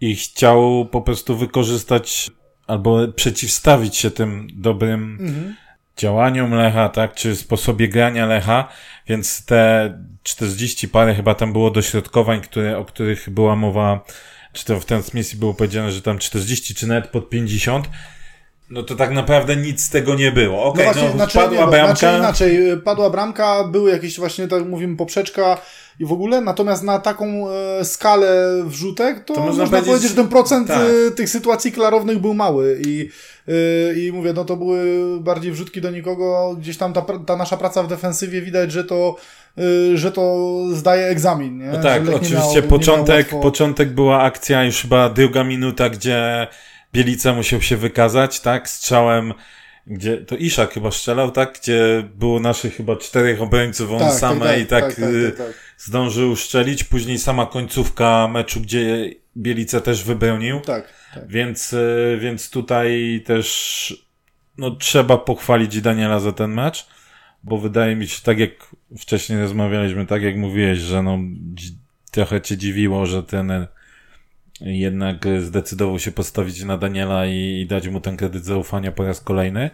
[0.00, 2.30] i chciał po prostu wykorzystać
[2.66, 5.18] albo przeciwstawić się tym dobrym
[5.96, 8.68] działaniom Lecha, tak, czy sposobie grania Lecha,
[9.08, 14.04] więc te 40 parę chyba tam było dośrodkowań, które, o których była mowa,
[14.52, 17.88] czy to w transmisji było powiedziane, że tam 40, czy nawet pod 50,
[18.72, 20.64] no to tak naprawdę nic z tego nie było.
[20.64, 21.96] Okej, no, właśnie, znaczy, padła nie, bramka.
[21.96, 25.58] Znaczy inaczej, y, padła bramka, były jakieś właśnie, tak mówimy, poprzeczka
[25.98, 30.16] i w ogóle, natomiast na taką e, skalę wrzutek, to, To można można, powiedzieć, że
[30.16, 30.80] ten procent tak.
[31.08, 33.08] e, tych sytuacji klarownych był mały i,
[33.48, 34.80] e, i mówię, no to były
[35.20, 39.16] bardziej wrzutki do nikogo, gdzieś tam ta, ta nasza praca w defensywie widać, że to,
[39.58, 41.66] e, że to zdaje egzamin, nie?
[41.66, 43.40] No tak, oczywiście miał- początek, łatwo.
[43.40, 46.46] początek była akcja, już chyba druga minuta, gdzie
[46.92, 49.34] Bielica musiał się wykazać, tak, strzałem,
[49.86, 54.60] gdzie, to Iszak chyba strzelał, tak, gdzie było naszych chyba czterech obrońców, on Tak, same
[54.60, 55.56] i tak, tak, tak, y, tak, tak.
[55.78, 61.28] zdążył strzelić, później sama końcówka meczu, gdzie Bielica też wybronił, Tak, tak.
[61.28, 64.06] więc, y, więc tutaj też,
[64.58, 66.86] no, trzeba pochwalić Daniela za ten mecz,
[67.44, 68.50] bo wydaje mi się, tak jak
[68.98, 71.18] wcześniej rozmawialiśmy, tak jak mówiłeś, że no,
[72.10, 73.66] trochę cię dziwiło, że ten
[74.64, 79.20] jednak zdecydował się postawić na Daniela i, i dać mu ten kredyt zaufania po raz
[79.20, 79.70] kolejny.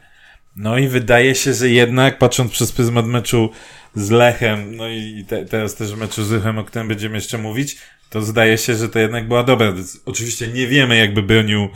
[0.57, 3.51] No i wydaje się, że jednak, patrząc przez pryzmat meczu
[3.95, 7.77] z Lechem, no i te, teraz też meczu z Lechem, o którym będziemy jeszcze mówić,
[8.11, 9.75] to zdaje się, że to jednak była dobra.
[10.07, 11.69] Oczywiście nie wiemy, jakby bronił,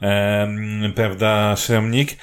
[0.00, 2.16] em, prawda, Szremnik.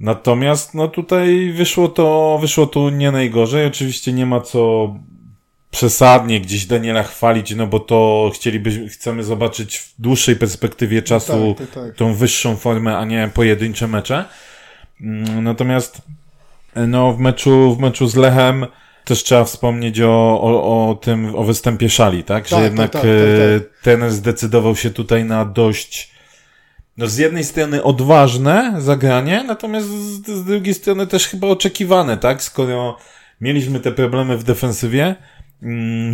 [0.00, 3.66] Natomiast, no tutaj wyszło to, wyszło to nie najgorzej.
[3.66, 4.94] Oczywiście nie ma co
[5.74, 11.70] przesadnie gdzieś Daniela chwalić, no bo to chcielibyśmy, chcemy zobaczyć w dłuższej perspektywie czasu Tak,
[11.70, 11.96] tak, tak.
[11.96, 14.24] tą wyższą formę, a nie pojedyncze mecze.
[15.00, 16.02] Mm, Natomiast
[16.76, 18.66] no w meczu, w meczu z Lechem
[19.04, 22.48] też trzeba wspomnieć o, o, o tym, o występie Szali, tak?
[22.48, 26.14] Że Tak, jednak tak, tak, e, tak, trener zdecydował się tutaj na dość
[26.96, 32.42] no z jednej strony odważne zagranie, natomiast z, z drugiej strony też chyba oczekiwane, tak?
[32.42, 32.96] Skoro
[33.40, 35.14] mieliśmy te problemy w defensywie,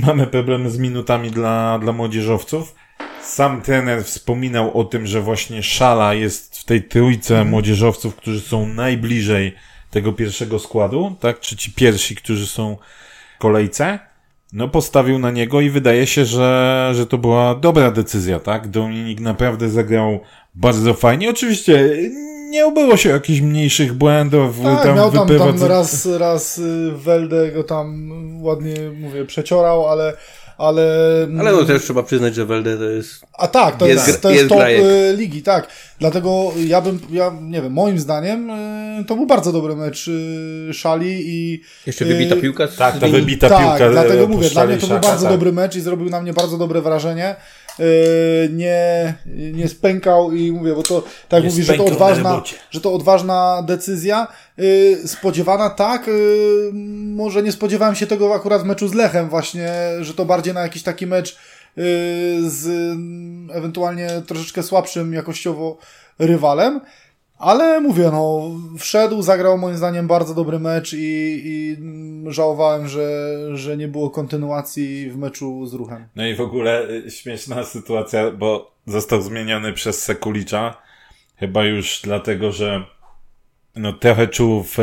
[0.07, 2.75] mamy problemy z minutami dla, dla młodzieżowców.
[3.23, 8.67] Sam trener wspominał o tym, że właśnie Szala jest w tej trójce młodzieżowców, którzy są
[8.67, 9.55] najbliżej
[9.91, 11.41] tego pierwszego składu, tak?
[11.41, 12.77] Czy ci pierwsi, którzy są
[13.37, 13.99] w kolejce,
[14.53, 18.69] no postawił na niego i wydaje się, że, że to była dobra decyzja, tak?
[18.69, 20.21] Dominik naprawdę zagrał
[20.55, 21.31] bardzo fajnie.
[21.31, 21.97] Oczywiście
[22.51, 24.57] nie obyło się jakichś mniejszych błędów.
[24.63, 28.11] Tak, tam miał tam, tam wyprowadza- raz, raz y, Welde go tam
[28.43, 30.13] ładnie, mówię, przeciorał, ale
[30.61, 30.83] ale...
[31.41, 33.25] Ale no też trzeba przyznać, że Welde to jest...
[33.39, 34.83] A tak, to Jest jest, to jest jest top grajek.
[34.85, 35.69] y, ligi, tak.
[35.99, 38.51] Dlatego ja bym, ja nie wiem, moim zdaniem
[39.01, 40.11] y, to był bardzo dobry mecz
[40.73, 41.61] Szali i...
[41.87, 43.91] Jeszcze y, wybita piłka Tak, ta wybita tak, piłka.
[43.93, 45.33] dlatego mówię, dla mnie to był Szaka, bardzo tak.
[45.33, 47.37] dobry mecz i zrobił na mnie bardzo dobre wrażenie.
[47.79, 47.87] Yy,
[48.53, 49.15] nie,
[49.53, 53.63] nie spękał i mówię, bo to tak Nie mówi, że to odważna, że to odważna
[53.67, 54.27] decyzja.
[54.57, 56.71] Yy, spodziewana tak, yy,
[57.15, 60.61] może nie spodziewałem się tego akurat w meczu z Lechem właśnie, że to bardziej na
[60.61, 61.37] jakiś taki mecz
[62.47, 62.67] z
[63.53, 65.79] ewentualnie troszeczkę słabszym jakościowo
[66.19, 66.81] rywalem.
[67.41, 71.77] Ale mówię, no, wszedł, zagrał moim zdaniem bardzo dobry mecz i, i
[72.33, 76.09] żałowałem, że, że nie było kontynuacji w meczu z ruchem.
[76.17, 80.77] No i w ogóle y, śmieszna sytuacja, bo został zmieniony przez Sekulicza.
[81.37, 82.85] Chyba już dlatego, że
[83.77, 84.77] no trochę czuł w,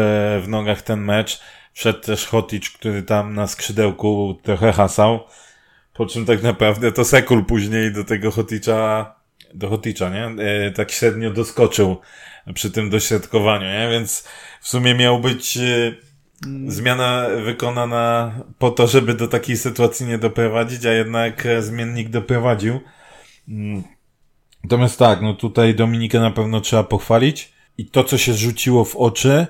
[0.43, 1.39] w nogach ten mecz.
[1.73, 5.19] Wszedł też Hotic, który tam na skrzydełku trochę hasał.
[5.93, 9.15] Po czym tak naprawdę to Sekul później do tego Hoticza,
[9.53, 10.43] do Hoticza, nie?
[10.43, 11.97] E, tak średnio doskoczył
[12.53, 13.89] przy tym dośrodkowaniu, nie?
[13.91, 14.23] Więc
[14.61, 15.95] w sumie miał być e,
[16.67, 22.79] zmiana wykonana po to, żeby do takiej sytuacji nie doprowadzić, a jednak e, zmiennik doprowadził.
[23.47, 23.83] Mm.
[24.63, 27.53] Natomiast tak, no tutaj Dominikę na pewno trzeba pochwalić.
[27.77, 29.47] I to, co się rzuciło w oczy,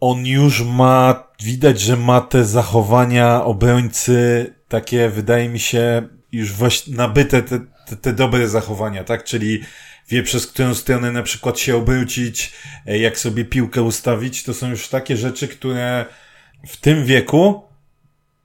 [0.00, 6.96] on już ma, widać, że ma te zachowania obrońcy, takie, wydaje mi się, już właśnie
[6.96, 9.24] nabyte te, te, te dobre zachowania, tak?
[9.24, 9.60] Czyli
[10.08, 12.52] wie przez którą stronę na przykład się obrócić,
[12.86, 14.42] e, jak sobie piłkę ustawić.
[14.42, 16.06] To są już takie rzeczy, które
[16.66, 17.62] w tym wieku,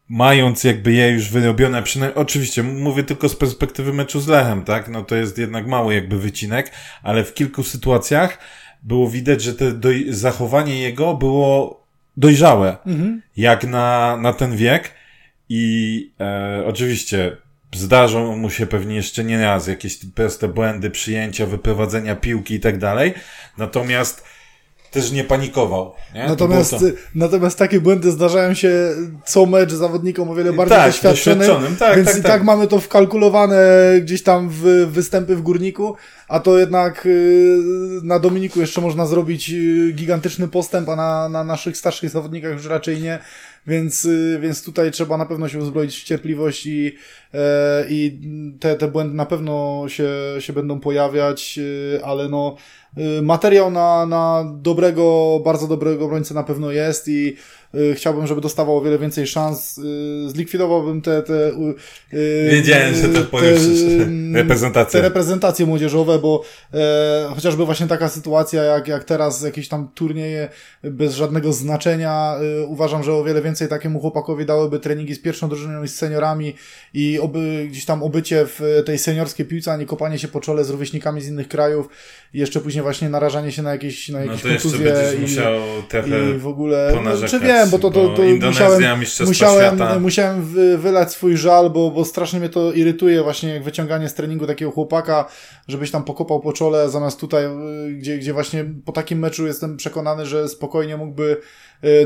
[0.09, 4.89] mając jakby je już wyrobione, przynajmniej, oczywiście mówię tylko z perspektywy meczu z Lechem, tak?
[4.89, 6.71] No to jest jednak mały jakby wycinek,
[7.03, 8.37] ale w kilku sytuacjach
[8.83, 11.81] było widać, że to doj- zachowanie jego było
[12.17, 12.77] dojrzałe,
[13.37, 14.91] jak na, na ten wiek
[15.49, 17.37] i e, oczywiście
[17.75, 22.77] zdarzą mu się pewnie jeszcze nie raz jakieś proste błędy przyjęcia, wyprowadzenia piłki i tak
[22.77, 23.13] dalej,
[23.57, 24.23] natomiast
[24.91, 25.93] też nie panikował.
[26.15, 26.23] Nie?
[26.23, 26.79] To Natomiast, to.
[27.15, 28.89] natomiast takie błędy zdarzają się
[29.25, 32.31] co mecz zawodnikom o wiele bardziej Tak, doświadczonym, doświadczonym, tak, więc tak, i tak.
[32.31, 33.57] tak mamy to wkalkulowane
[34.01, 35.95] gdzieś tam w występy w Górniku,
[36.27, 37.59] a to jednak y,
[38.03, 42.65] na Dominiku jeszcze można zrobić y, gigantyczny postęp, a na, na naszych starszych zawodnikach już
[42.65, 43.19] raczej nie,
[43.67, 46.95] więc, y, więc tutaj trzeba na pewno się uzbroić w cierpliwość i,
[47.33, 48.19] e, i
[48.59, 52.55] te, te błędy na pewno się, się będą pojawiać, y, ale no
[52.97, 57.35] y, materiał na, na dobrego, bardzo dobrego obrońcę na pewno jest i
[57.95, 59.77] chciałbym, żeby dostawał o wiele więcej szans.
[59.77, 61.49] Y, zlikwidowałbym te, te
[62.13, 64.99] y, Wiedziałem, że to mm, Reprezentacje.
[64.99, 70.49] Te reprezentacje młodzieżowe, bo e, chociażby właśnie taka sytuacja, jak, jak teraz jakieś tam turnieje
[70.83, 75.49] bez żadnego znaczenia, e, uważam, że o wiele więcej takiemu chłopakowi dałyby treningi z pierwszą
[75.49, 76.53] drużyną i z seniorami
[76.93, 80.63] i oby, gdzieś tam obycie w tej seniorskiej piłce, a nie kopanie się po czole
[80.63, 81.89] z rówieśnikami z innych krajów
[82.33, 85.21] i jeszcze później właśnie narażanie się na jakieś, na No jakieś to jeszcze będziesz i,
[85.21, 88.65] musiał trochę i w ogóle, ponarzekać, czy wiem, bo to, to, bo to Indonezja,
[89.27, 93.63] musiałem, musiałem, musiałem wy- wylać swój żal, bo, bo strasznie mnie to irytuje właśnie jak
[93.63, 95.25] wyciąganie z treningu takiego chłopaka,
[95.67, 99.77] żebyś tam pokopał po czole, zamiast tutaj, y, gdzie, gdzie właśnie po takim meczu jestem
[99.77, 101.37] przekonany, że spokojnie mógłby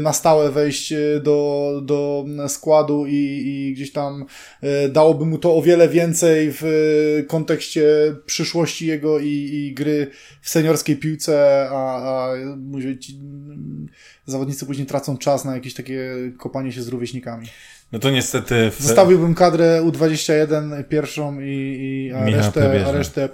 [0.01, 4.25] na stałe wejść y, do, do składu i, i gdzieś tam
[4.63, 7.85] y, dałoby mu to o wiele więcej w y, kontekście
[8.25, 10.07] przyszłości jego i, i gry
[10.41, 13.87] w seniorskiej piłce, a, a mm,
[14.25, 17.47] zawodnicy później tracą czas na jakieś takie kopanie się z rówieśnikami.
[17.91, 18.71] No to niestety...
[18.71, 18.81] W...
[18.81, 23.29] Zostawiłbym kadrę U21 pierwszą i, i a, Michał resztę, a, resztę,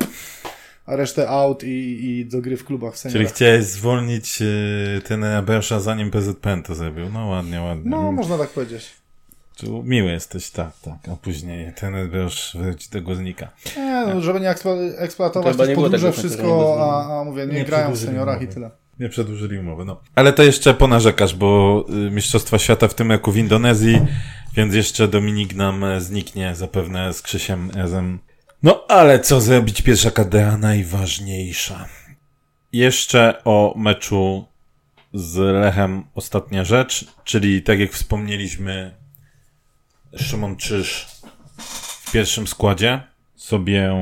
[0.86, 3.34] a resztę out i, i do gry w klubach w Czyli seniorach.
[3.34, 7.10] chciałeś zwolnić yy, ten Bersza zanim PZPN to zrobił.
[7.14, 7.92] No ładnie, ładnie.
[7.92, 8.90] No, można tak powiedzieć.
[9.58, 11.14] Tu miły jesteś, tak, tak.
[11.14, 13.50] A później ten Bersz wróci do Górnika.
[13.78, 17.54] Nie, no, żeby nie eksplo- eksploatować Chyba to było podróże wszystko, a, a mówię, nie,
[17.54, 18.72] Nie grają w seniorach i tyle.
[19.00, 20.02] Nie przedłużyli umowy, no.
[20.16, 24.02] Ale to jeszcze ponarzekasz, bo y, Mistrzostwa Świata w tym roku w Indonezji,
[24.56, 28.20] więc jeszcze Dominik nam e, zniknie zapewne z Krzysiem razem.
[28.64, 29.82] No ale co zrobić?
[29.82, 31.86] Pierwsza kadra najważniejsza.
[32.74, 34.46] Jeszcze o meczu
[35.14, 38.92] z Lechem ostatnia rzecz, czyli tak jak wspomnieliśmy,
[40.16, 41.08] Szymon Czyż
[41.58, 43.02] w pierwszym składzie
[43.36, 43.94] sobie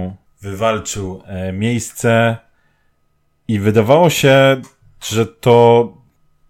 [0.41, 2.37] wywalczył e, miejsce
[3.47, 4.61] i wydawało się,
[5.01, 5.93] że to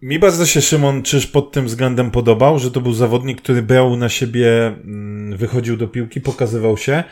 [0.01, 3.97] Mi bardzo się Szymon Czyż pod tym względem podobał, że to był zawodnik, który brał
[3.97, 7.03] na siebie, mm, wychodził do piłki, pokazywał się,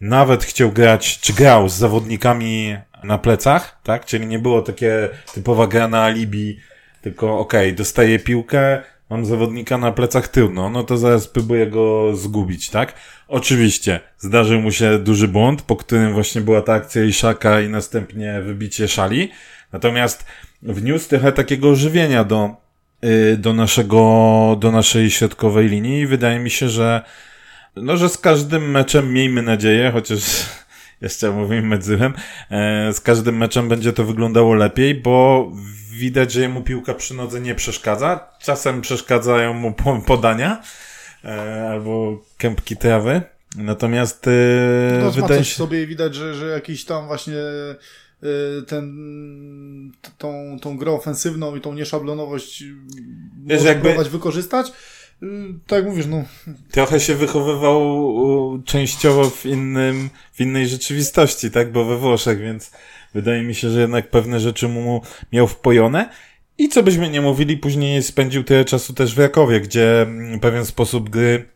[0.00, 4.04] nawet chciał grać, czy grał z zawodnikami na plecach, tak?
[4.04, 6.58] Czyli nie było takie typowa gra na alibi,
[7.02, 12.16] tylko okej, okay, dostaję piłkę, mam zawodnika na plecach tylno, no to zaraz próbuję go
[12.16, 12.94] zgubić, tak?
[13.28, 18.40] Oczywiście, zdarzył mu się duży błąd, po którym właśnie była ta akcja Iszaka i następnie
[18.40, 19.30] wybicie szali,
[19.72, 20.24] natomiast
[20.62, 22.50] wniósł trochę takiego ożywienia do,
[23.02, 27.02] yy, do naszego, do naszej środkowej linii i wydaje mi się, że
[27.76, 30.20] no, że z każdym meczem, miejmy nadzieję, chociaż
[31.00, 32.14] jeszcze mówimy medzyłem,
[32.50, 35.50] e, z każdym meczem będzie to wyglądało lepiej, bo
[35.90, 38.28] widać, że jemu piłka przy nodze nie przeszkadza.
[38.42, 39.74] Czasem przeszkadzają mu
[40.06, 40.62] podania
[41.24, 43.22] e, albo kępki trawy.
[43.56, 44.30] Natomiast e,
[45.02, 47.34] no, wydaje się sobie widać, że, że jakiś tam właśnie
[48.66, 52.64] ten, tą, tą grę ofensywną i tą nieszablonowość
[53.44, 53.82] Wiesz, może jakby...
[53.82, 54.72] próbować wykorzystać.
[55.24, 56.24] Y, tak mówisz, no.
[56.70, 57.82] Trochę się wychowywał
[58.64, 61.72] częściowo w innym, w innej rzeczywistości, tak?
[61.72, 62.70] Bo we Włoszech, więc
[63.14, 66.08] wydaje mi się, że jednak pewne rzeczy mu miał wpojone.
[66.58, 70.66] I co byśmy nie mówili, później spędził tyle czasu też w Rakowie, gdzie mm, pewien
[70.66, 71.48] sposób gry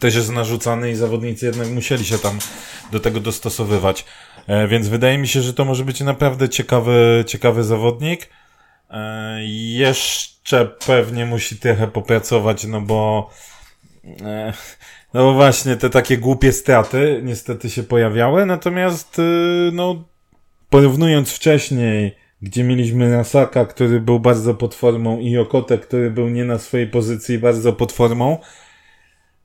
[0.00, 2.38] też jest narzucany i zawodnicy jednak musieli się tam
[2.92, 4.04] do tego dostosowywać.
[4.46, 8.28] E, więc wydaje mi się, że to może być naprawdę ciekawy, ciekawy zawodnik.
[8.90, 9.44] E,
[10.48, 13.30] jeszcze pewnie musi trochę popracować, no bo
[14.20, 14.52] e,
[15.14, 20.04] no bo właśnie te takie głupie straty niestety się pojawiały, natomiast y, no
[20.70, 26.44] porównując wcześniej, gdzie mieliśmy Nasaka, który był bardzo pod formą i Okotę, który był nie
[26.44, 28.38] na swojej pozycji bardzo pod formą,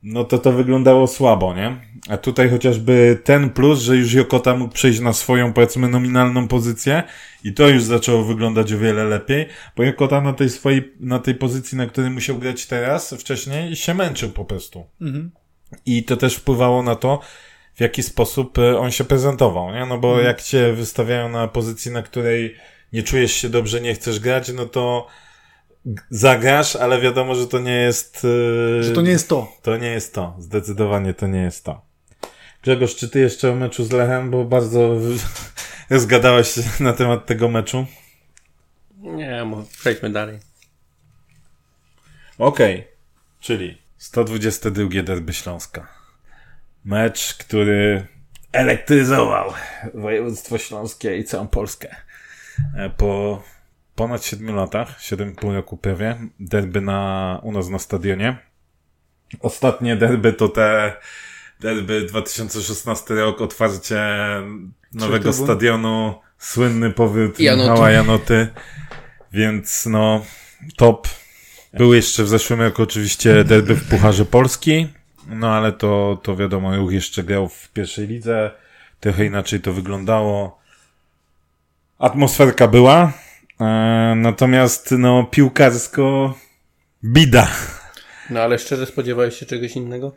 [0.03, 1.77] no to to wyglądało słabo, nie?
[2.09, 7.03] A tutaj chociażby ten plus, że już Jokota mógł przejść na swoją, powiedzmy, nominalną pozycję
[7.43, 9.45] i to już zaczęło wyglądać o wiele lepiej,
[9.77, 13.93] bo Jokota na tej swojej, na tej pozycji, na której musiał grać teraz, wcześniej, się
[13.93, 14.85] męczył po prostu.
[15.01, 15.31] Mhm.
[15.85, 17.19] I to też wpływało na to,
[17.75, 19.85] w jaki sposób e, on się prezentował, nie?
[19.85, 20.27] No bo mhm.
[20.27, 22.55] jak cię wystawiają na pozycji, na której
[22.93, 25.07] nie czujesz się dobrze, nie chcesz grać, no to
[26.09, 28.23] zagrasz, ale wiadomo, że to nie jest...
[28.23, 29.51] Yy, że to nie jest to.
[29.61, 30.35] To nie jest to.
[30.39, 31.85] Zdecydowanie to nie jest to.
[32.63, 34.95] Grzegorz, czy ty jeszcze o meczu z Lechem, bo bardzo
[35.89, 37.85] zgadałeś się na temat tego meczu?
[38.97, 39.45] Nie,
[39.79, 40.39] przejdźmy dalej.
[42.37, 42.87] Okej, okay.
[43.39, 45.87] czyli 122 derby Śląska.
[46.85, 48.07] Mecz, który
[48.51, 49.53] elektryzował
[49.93, 51.95] województwo śląskie i całą Polskę.
[52.77, 53.43] E, po
[53.95, 58.37] ponad 7 latach, 7,5 roku prawie, derby na, u nas na stadionie.
[59.39, 60.93] Ostatnie derby to te
[61.59, 64.01] derby 2016 rok, otwarcie
[64.93, 67.69] nowego stadionu, słynny powrót Janoty.
[67.69, 68.47] Michała Janoty,
[69.31, 70.25] więc no
[70.77, 71.07] top.
[71.73, 74.87] Był jeszcze w zeszłym roku oczywiście derby w Pucharze Polski,
[75.27, 78.51] no ale to, to wiadomo, już jeszcze grał w pierwszej lidze,
[78.99, 80.59] trochę inaczej to wyglądało.
[81.99, 83.13] Atmosferka była,
[83.63, 86.33] E, natomiast, no, piłkarsko
[87.03, 87.47] bida.
[88.29, 90.13] No, ale szczerze spodziewałeś się czegoś innego?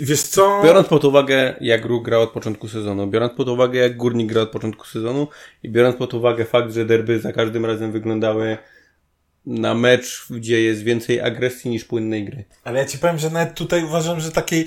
[0.00, 0.60] Wiesz co?
[0.64, 4.42] Biorąc pod uwagę, jak Ruch grał od początku sezonu, biorąc pod uwagę, jak Górnik grał
[4.42, 5.28] od początku sezonu
[5.62, 8.58] i biorąc pod uwagę fakt, że derby za każdym razem wyglądały
[9.46, 12.44] na mecz, gdzie jest więcej agresji niż płynnej gry.
[12.64, 14.66] Ale ja ci powiem, że nawet tutaj uważam, że takiej,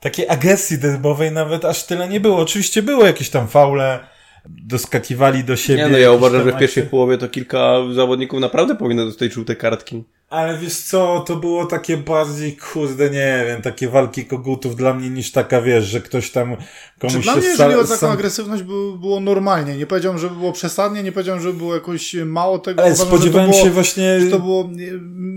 [0.00, 2.36] takiej agresji derbowej nawet aż tyle nie było.
[2.36, 4.00] Oczywiście było jakieś tam faule,
[4.48, 5.84] doskakiwali do siebie.
[5.84, 9.56] Nie, no ja uważam, że w pierwszej połowie to kilka zawodników naprawdę powinno dostać żółte
[9.56, 10.04] kartki.
[10.30, 15.10] Ale wiesz co, to było takie bardziej, kurde, nie wiem, takie walki kogutów dla mnie
[15.10, 16.56] niż taka, wiesz, że ktoś tam
[16.98, 19.76] komuś Czy dla mnie, jeżeli o taką agresywność było, było normalnie.
[19.76, 22.82] Nie powiedziałem, że było przesadnie, nie powiedziałem, że było jakoś mało tego.
[22.82, 24.20] Ale Uważam, spodziewałem było, się właśnie...
[24.30, 24.70] To było,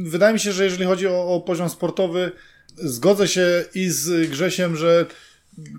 [0.03, 2.31] wydaje mi się, że jeżeli chodzi o, o poziom sportowy,
[2.75, 5.05] zgodzę się i z Grzesiem, że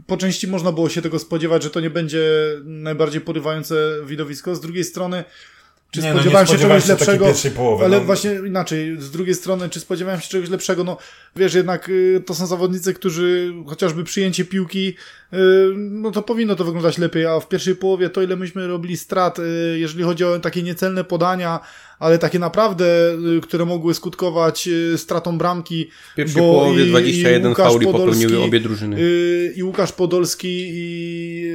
[0.07, 2.25] po części można było się tego spodziewać, że to nie będzie
[2.65, 3.75] najbardziej porywające
[4.07, 4.55] widowisko.
[4.55, 5.25] Z drugiej strony,
[5.93, 7.27] czy nie, spodziewałem no, się czegoś lepszego?
[7.57, 8.05] Połowy, ale no.
[8.05, 10.85] właśnie inaczej, z drugiej strony, czy spodziewałem się czegoś lepszego?
[10.85, 10.97] No,
[11.37, 14.95] wiesz, jednak y, to są zawodnicy, którzy chociażby przyjęcie piłki,
[15.33, 15.37] y,
[15.77, 19.39] no to powinno to wyglądać lepiej, a w pierwszej połowie to, ile myśmy robili strat,
[19.39, 19.43] y,
[19.79, 21.61] jeżeli chodzi o takie niecelne podania,
[22.03, 22.87] ale takie naprawdę,
[23.37, 25.91] y, które mogły skutkować y, stratą bramki.
[26.13, 28.97] W pierwszej bo połowie 21 fauli popełniły obie drużyny.
[29.01, 31.49] Y, I Łukasz Podolski i,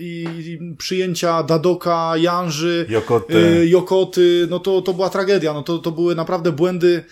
[0.00, 5.52] i przyjęcia Dadoka, Janży, Jokoty, Jokoty no to, to była tragedia.
[5.52, 7.04] No to, to były naprawdę błędy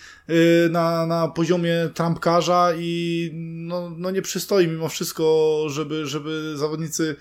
[0.69, 7.15] na, na poziomie trampkarza i no, no nie przystoi mimo wszystko, żeby, żeby zawodnicy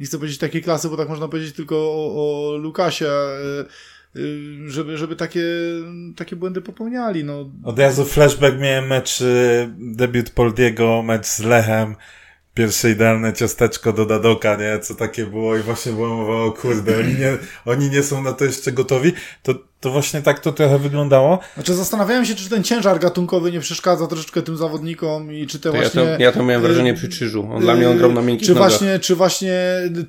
[0.00, 3.10] nie chcę powiedzieć takiej klasy, bo tak można powiedzieć tylko o, o Lukasie,
[4.66, 5.44] żeby, żeby takie,
[6.16, 7.24] takie błędy popełniali.
[7.24, 11.96] No, Od razu flashback miałem mecz, y, debiut Poldiego, mecz z Lechem,
[12.54, 14.78] pierwsze idealne ciasteczko do Dadoka, nie?
[14.78, 18.32] Co takie było i właśnie było mowa, o kurde, oni nie, oni nie są na
[18.32, 19.12] to jeszcze gotowi.
[19.42, 21.38] To, to właśnie tak to trochę wyglądało.
[21.54, 25.70] Znaczy zastanawiałem się, czy ten ciężar gatunkowy nie przeszkadza troszeczkę tym zawodnikom i czy te
[25.70, 26.02] To ja, właśnie...
[26.02, 27.48] to, ja to miałem wrażenie y, przy krzyżu.
[27.52, 28.70] On dla mnie on grał na miękkich czy nogach.
[28.70, 29.54] właśnie, czy właśnie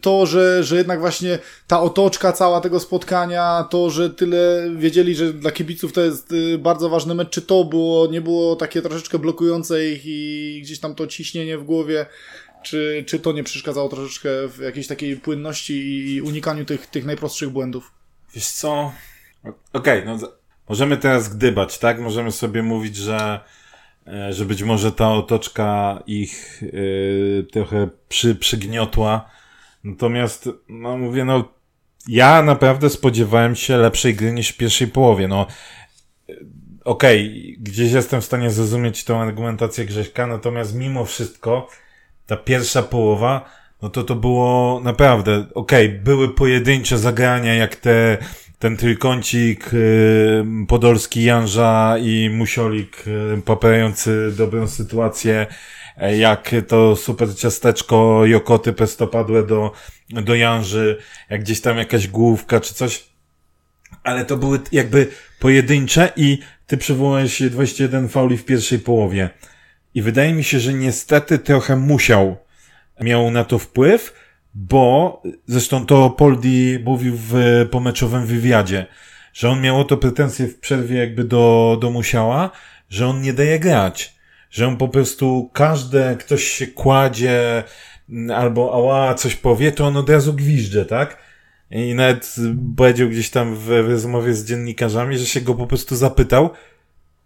[0.02, 5.34] to, że, że jednak właśnie ta otoczka cała tego spotkania, to, że tyle wiedzieli, że
[5.34, 9.20] dla kibiców to jest y, bardzo ważny mecz, czy to było, nie było takie troszeczkę
[9.20, 12.06] blokujące ich i gdzieś tam to ciśnienie w głowie,
[12.64, 15.74] czy, czy to nie przeszkadzało troszeczkę w jakiejś takiej płynności
[16.14, 17.92] i unikaniu tych, tych najprostszych błędów?
[18.36, 18.92] Wiesz co?
[19.74, 20.26] Okej, no z-
[20.70, 22.00] możemy teraz gdybać, tak?
[22.00, 23.40] Możemy sobie mówić, że,
[24.08, 29.30] e, że być może ta otoczka ich y, trochę przy, przygniotła.
[29.84, 31.44] Natomiast, no mówię, no
[32.08, 35.28] ja naprawdę spodziewałem się lepszej gry niż w pierwszej połowie.
[35.28, 35.48] No,
[36.30, 36.34] e,
[36.86, 41.68] okej, gdzieś jestem w stanie zrozumieć tą argumentację Grześka, natomiast mimo wszystko
[42.28, 43.50] ta pierwsza połowa,
[43.82, 48.18] no to to było naprawdę, okej, były pojedyncze zagrania, jak te,
[48.62, 53.04] ten trójkącik y, Podolski, Janża i Musiolik
[53.38, 55.48] y, poprawiający dobrą sytuację,
[55.98, 59.72] e, jak to super ciasteczko Jokoty pestopadłe do,
[60.10, 60.98] do Janży,
[61.30, 63.04] jak gdzieś tam jakaś główka czy coś,
[64.04, 65.08] ale to były jakby
[65.40, 69.30] pojedyncze i ty przywołałeś 21 fauli w pierwszej połowie.
[69.94, 72.38] I wydaje mi się, że niestety trochę musiał,
[73.00, 74.21] miał na to wpływ,
[74.54, 77.34] bo zresztą to Poldi mówił w
[77.72, 78.86] pomeczowym wywiadzie,
[79.34, 82.52] że on miał o to pretensje w przerwie jakby do, do Musiała,
[82.90, 84.16] że on nie daje grać.
[84.50, 87.64] Że on po prostu każde, ktoś się kładzie
[88.10, 91.18] mm, albo ała, coś powie, to on od razu gwizdże, tak?
[91.72, 92.36] I nawet
[92.78, 96.50] powiedział gdzieś tam w rozmowie z dziennikarzami, że się go po prostu zapytał,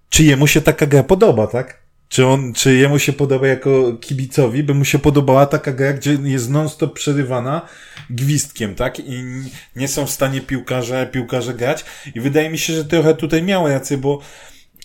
[0.09, 1.84] czy jemu się taka gra podoba, tak?
[2.15, 6.17] Czy on, czy jemu się podoba jako kibicowi, by mu się podobała taka gra, gdzie
[6.23, 7.61] jest non-stop przerywana
[8.09, 8.99] gwizdkiem, tak?
[8.99, 9.23] I
[9.75, 11.85] nie są w stanie piłkarze, piłkarze grać.
[12.15, 14.21] I wydaje mi się, że trochę tutaj miało rację, bo,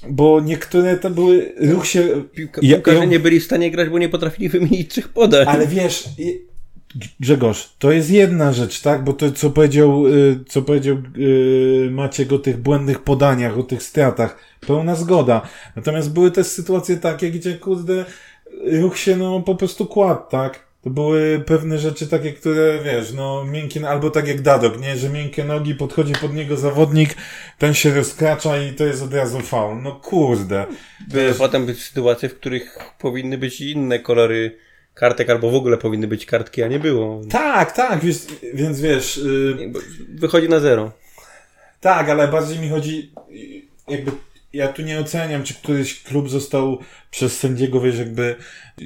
[0.08, 3.98] bo niektóre to były, ruch się, Piłka, piłkarze ja- nie byli w stanie grać, bo
[3.98, 5.46] nie potrafili wymienić trzech podań.
[5.48, 6.08] Ale wiesz,
[7.20, 9.04] Grzegorz, to jest jedna rzecz, tak?
[9.04, 13.82] Bo to, co powiedział, y, co powiedział y, Maciek o tych błędnych podaniach, o tych
[13.82, 15.48] stratach, pełna zgoda.
[15.76, 18.04] Natomiast były też sytuacje takie, gdzie, kurde,
[18.80, 20.70] ruch się, no, po prostu kładł, tak?
[20.82, 24.96] To były pewne rzeczy takie, które, wiesz, no, miękkie, albo tak jak Dadok, nie?
[24.96, 27.16] Że miękkie nogi, podchodzi pod niego zawodnik,
[27.58, 29.82] ten się rozkracza i to jest od razu faul.
[29.82, 30.66] No, kurde.
[31.08, 34.58] Były potem sytuacje, w których powinny być inne kolory
[35.00, 37.20] kartek, albo w ogóle powinny być kartki, a nie było.
[37.30, 38.16] Tak, tak, wiesz,
[38.54, 40.92] więc wiesz, y, Jakby Wychodzi na zero.
[41.80, 43.12] Tak, ale bardziej mi chodzi,
[43.88, 44.10] jakby,
[44.52, 46.78] ja tu nie oceniam, czy któryś klub został
[47.10, 48.36] przez sędziego, wiesz, jakby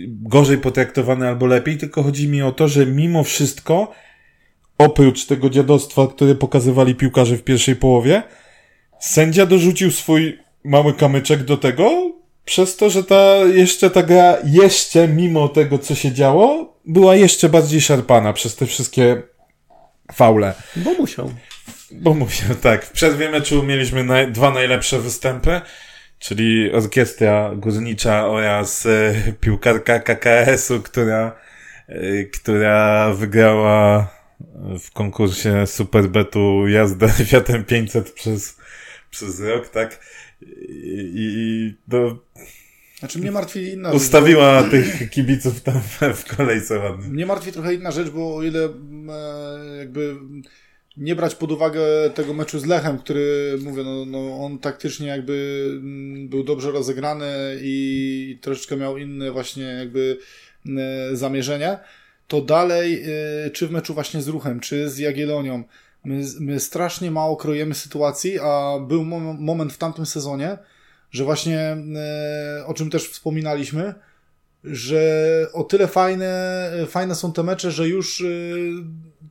[0.07, 3.93] gorzej potraktowany albo lepiej, tylko chodzi mi o to, że mimo wszystko,
[4.79, 8.23] oprócz tego dziadostwa, które pokazywali piłkarze w pierwszej połowie,
[9.01, 12.13] sędzia dorzucił swój mały kamyczek do tego,
[12.45, 17.49] przez to, że ta, jeszcze ta gra, jeszcze mimo tego, co się działo, była jeszcze
[17.49, 19.23] bardziej szarpana przez te wszystkie
[20.13, 20.55] faule.
[20.77, 21.31] Bo musiał.
[21.91, 25.61] Bo mówię, tak, w przerwie meczu mieliśmy naj, dwa najlepsze występy,
[26.19, 31.37] czyli orkiestra górnicza oraz e, piłkarka KKS-u, która,
[31.89, 34.09] e, która wygrała
[34.81, 38.57] w konkursie Superbetu jazdę Fiatem 500 przez,
[39.11, 40.01] przez rok, tak?
[40.75, 42.19] I, i no,
[42.99, 44.03] Znaczy mnie martwi inna rzecz.
[44.03, 45.81] ustawiła tych kibiców tam
[46.15, 47.09] w kolejce ładnie.
[47.09, 50.17] Mnie martwi trochę inna rzecz, bo o ile mm, e, jakby
[50.97, 51.81] nie brać pod uwagę
[52.15, 57.59] tego meczu z Lechem, który, mówię, no, no on taktycznie jakby mm, był dobrze rozegrany
[57.63, 60.19] i troszeczkę miał inne właśnie jakby
[60.67, 61.79] e, zamierzenia,
[62.29, 63.03] to dalej,
[63.47, 65.65] e, czy w meczu właśnie z Ruchem, czy z Jagiellonią,
[66.05, 70.59] my, my strasznie mało krojemy sytuacji, a był mom- moment w tamtym sezonie,
[71.11, 73.95] że właśnie, e, o czym też wspominaliśmy,
[74.65, 78.73] że o tyle fajne, fajne są te mecze, że już y,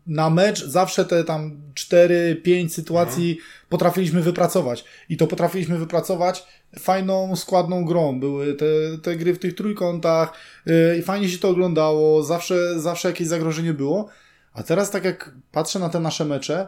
[0.08, 3.38] na mecz zawsze te tam 4-5 sytuacji
[3.70, 4.86] potrafiliśmy wypracować.
[5.10, 6.46] I to potrafiliśmy wypracować
[6.80, 8.20] fajną, składną grą.
[8.20, 8.66] Były te,
[9.04, 10.34] te gry w tych trójkątach
[10.68, 14.10] y, i fajnie się to oglądało, zawsze, zawsze jakieś zagrożenie było.
[14.54, 16.68] A teraz tak jak patrzę na te nasze mecze,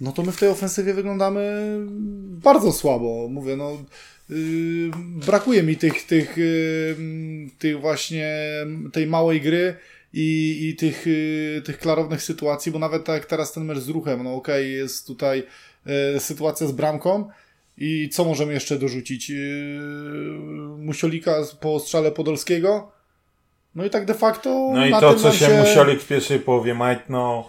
[0.00, 1.76] no to my w tej ofensywie wyglądamy
[2.42, 3.28] bardzo słabo.
[3.30, 3.70] Mówię, no
[4.28, 4.90] yy,
[5.26, 6.96] brakuje mi tych, tych, yy,
[7.58, 8.36] tych właśnie
[8.92, 9.76] tej małej gry
[10.12, 14.22] i, i tych, y, tych klarownych sytuacji, bo nawet tak teraz ten mecz z ruchem,
[14.22, 15.46] no okej, okay, jest tutaj
[16.16, 17.28] y, sytuacja z bramką
[17.78, 19.30] i co możemy jeszcze dorzucić?
[19.30, 19.34] Y,
[20.78, 22.92] Musiolika po strzale Podolskiego,
[23.74, 24.70] no i tak de facto.
[24.74, 27.44] No i to, co się, się Musiolik w pierwszej połowie majtnął.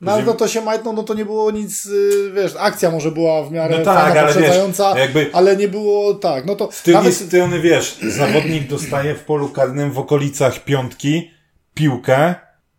[0.00, 3.10] No ale no to się majtnął, no to nie było nic, y, wiesz, akcja może
[3.10, 4.56] była w miarę no tak, ale, wiesz,
[4.96, 6.72] jakby ale nie było tak, no to...
[6.72, 7.14] Z drugiej nawet...
[7.14, 11.30] strony, wiesz, zawodnik dostaje w polu karnym w okolicach piątki
[11.74, 12.34] piłkę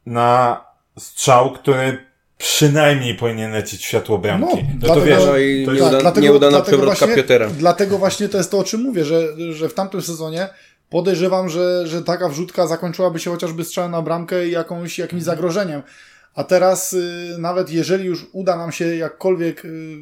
[0.05, 0.61] na
[0.99, 4.55] strzał, który przynajmniej powinien lecieć w światło bramki.
[4.55, 7.47] No, no dlatego, to wiesz, no i to nieuda, dlatego, nieudana dlatego przewrotka właśnie, Piotera.
[7.49, 9.21] Dlatego właśnie to jest to, o czym mówię, że,
[9.53, 10.49] że w tamtym sezonie
[10.89, 15.81] podejrzewam, że, że taka wrzutka zakończyłaby się chociażby strzałem na bramkę i jakąś, jakimś zagrożeniem.
[16.35, 19.97] A teraz y, nawet jeżeli już uda nam się jakkolwiek y,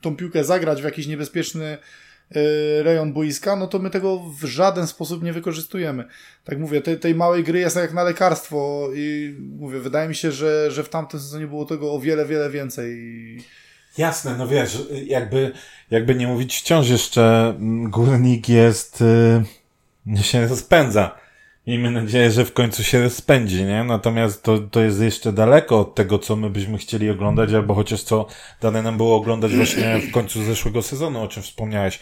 [0.00, 1.78] tą piłkę zagrać w jakiś niebezpieczny
[2.36, 6.04] y, rejon boiska, no to my tego w żaden sposób nie wykorzystujemy.
[6.44, 10.32] Tak mówię, tej, tej małej gry jest jak na lekarstwo i mówię, wydaje mi się,
[10.32, 12.98] że, że w tamtym sezonie było tego o wiele, wiele więcej.
[13.98, 15.52] Jasne, no wiesz, jakby,
[15.90, 19.44] jakby nie mówić, wciąż jeszcze mm, górnik jest, yy,
[20.22, 21.24] się rozpędza
[21.66, 23.84] Miejmy nadzieję, że w końcu się spędzi, nie?
[23.84, 28.02] Natomiast to, to jest jeszcze daleko od tego, co my byśmy chcieli oglądać, albo chociaż
[28.02, 28.26] co
[28.60, 32.00] dane nam było oglądać właśnie w końcu zeszłego sezonu, o czym wspomniałeś.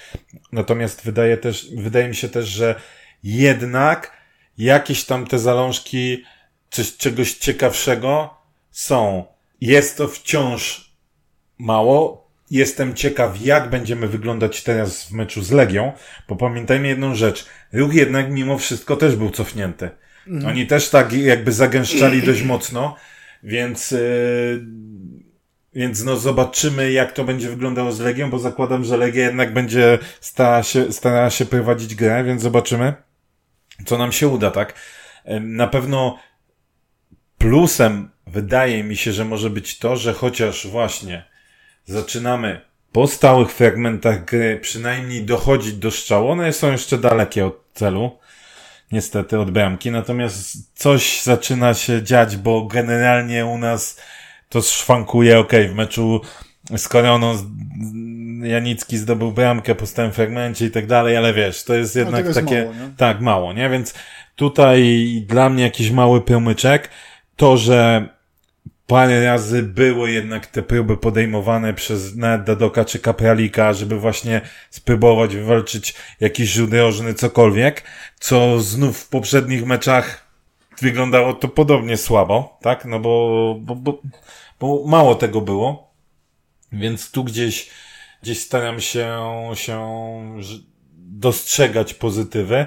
[0.53, 2.75] Natomiast wydaje też, wydaje mi się też, że
[3.23, 4.13] jednak
[4.59, 6.25] jakieś tam te zalążki
[6.71, 8.35] coś, czegoś ciekawszego
[8.71, 9.25] są.
[9.61, 10.93] Jest to wciąż
[11.59, 12.22] mało,
[12.53, 15.93] Jestem ciekaw, jak będziemy wyglądać teraz w meczu z Legią,
[16.29, 17.47] bo pamiętajmy jedną rzecz.
[17.73, 19.91] Ruch jednak mimo wszystko też był cofnięty.
[20.27, 20.47] Mhm.
[20.47, 22.97] Oni też tak jakby zagęszczali dość mocno,
[23.43, 24.67] więc, yy,
[25.75, 29.99] więc no zobaczymy, jak to będzie wyglądało z Legią, bo zakładam, że Legia jednak będzie
[30.21, 32.95] starała się, starała się prowadzić grę, więc zobaczymy,
[33.87, 34.75] co nam się uda, tak?
[35.41, 36.19] Na pewno
[37.39, 41.32] plusem wydaje mi się, że może być to, że chociaż właśnie
[41.87, 42.61] zaczynamy.
[42.93, 46.29] Po stałych fragmentach gry przynajmniej dochodzić do strzału.
[46.29, 48.19] One są jeszcze dalekie od celu,
[48.93, 54.01] niestety od bramki, natomiast coś zaczyna się dziać, bo generalnie u nas
[54.49, 56.21] to szwankuje, ok, w meczu
[56.77, 57.37] z Koroną
[58.43, 62.41] Janicki zdobył bramkę po stałym fragmencie i tak dalej, ale wiesz, to jest jednak jest
[62.41, 63.71] takie, mało, tak, mało, nie?
[63.71, 63.95] Więc
[64.37, 66.89] tutaj dla mnie jakiś mały promyczek,
[67.37, 68.09] to, że
[68.93, 74.41] parę razy były jednak te próby podejmowane przez nawet Dadoka czy Kapralika, żeby właśnie
[74.71, 76.71] spróbować wywalczyć jakiś rzut
[77.17, 77.83] cokolwiek,
[78.21, 80.27] co znów w poprzednich meczach
[80.81, 82.85] wyglądało to podobnie słabo, tak?
[82.85, 84.03] No bo, bo, bo,
[84.61, 85.93] bo mało tego było.
[86.73, 87.71] Więc tu gdzieś,
[88.23, 89.21] gdzieś staram się,
[89.55, 89.89] się
[90.97, 92.67] dostrzegać pozytywy.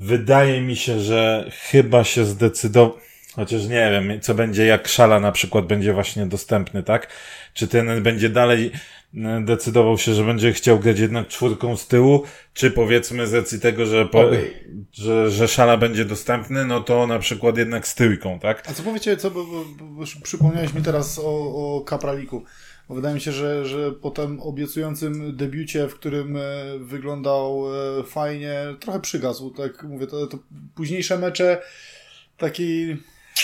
[0.00, 2.98] Wydaje mi się, że chyba się zdecydował,
[3.36, 7.08] Chociaż nie wiem, co będzie, jak szala na przykład będzie właśnie dostępny, tak?
[7.54, 8.72] Czy ten będzie dalej
[9.14, 12.22] e, decydował się, że będzie chciał grać jednak czwórką z tyłu,
[12.54, 14.64] czy powiedzmy z racji tego, że, po, okay.
[14.92, 18.70] że, że szala będzie dostępny, no to na przykład jednak z tyłką, tak?
[18.70, 22.44] A co powiecie, co, bo, bo, bo przypomniałeś mi teraz o, o Kapraliku.
[22.88, 26.40] Bo wydaje mi się, że, że po tym obiecującym debiucie, w którym e,
[26.78, 27.64] wyglądał
[28.00, 30.38] e, fajnie, trochę przygasł, tak mówię, to, to
[30.74, 31.62] późniejsze mecze
[32.36, 32.96] taki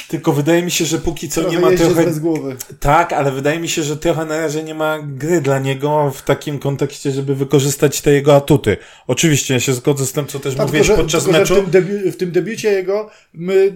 [0.09, 2.05] tylko wydaje mi się, że póki co trochę nie ma trochę.
[2.05, 2.57] Bez głowy.
[2.81, 6.23] Tak, ale wydaje mi się, że trochę na razie nie ma gry dla niego w
[6.23, 8.77] takim kontekście, żeby wykorzystać te jego atuty.
[9.07, 11.55] Oczywiście ja się zgodzę z tym, co też tak, mówiłeś tylko, podczas tylko, meczu.
[11.55, 13.73] W tym, debi- w tym debiucie jego my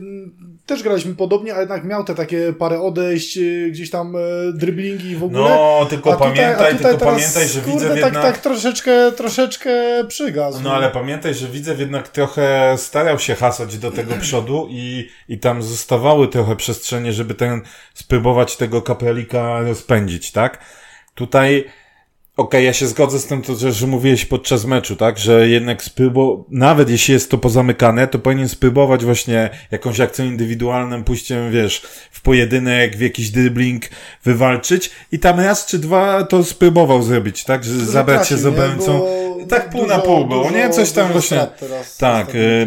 [0.67, 5.17] też graliśmy podobnie, a jednak miał te takie parę odejść, y, gdzieś tam y, driblingi
[5.17, 5.41] w ogóle.
[5.41, 8.23] No, tylko a pamiętaj, tutaj, tylko teraz, pamiętaj, że kurde, widzę tak, jednak...
[8.23, 9.71] tak troszeczkę, troszeczkę
[10.09, 10.63] przygasł.
[10.63, 15.39] No, ale pamiętaj, że widzę jednak trochę starał się hasać do tego przodu i, i
[15.39, 17.63] tam zostawały trochę przestrzenie, żeby ten,
[17.95, 20.59] spróbować tego kapelika rozpędzić, tak?
[21.15, 21.65] Tutaj
[22.37, 25.19] Okej, okay, ja się zgodzę z tym, co że mówiłeś podczas meczu, tak?
[25.19, 31.05] Że jednak spróbował, nawet jeśli jest to pozamykane, to powinien spróbować właśnie jakąś akcją indywidualną,
[31.05, 33.83] pójściem, wiesz, w pojedynek, w jakiś dribbling
[34.25, 37.65] wywalczyć i tam raz czy dwa to spróbował zrobić, tak?
[37.65, 39.07] Że zabrać się z obrońcą.
[39.49, 40.71] Tak pół na pół było, nie?
[40.71, 41.47] Coś tam właśnie.
[41.99, 42.67] tak, y,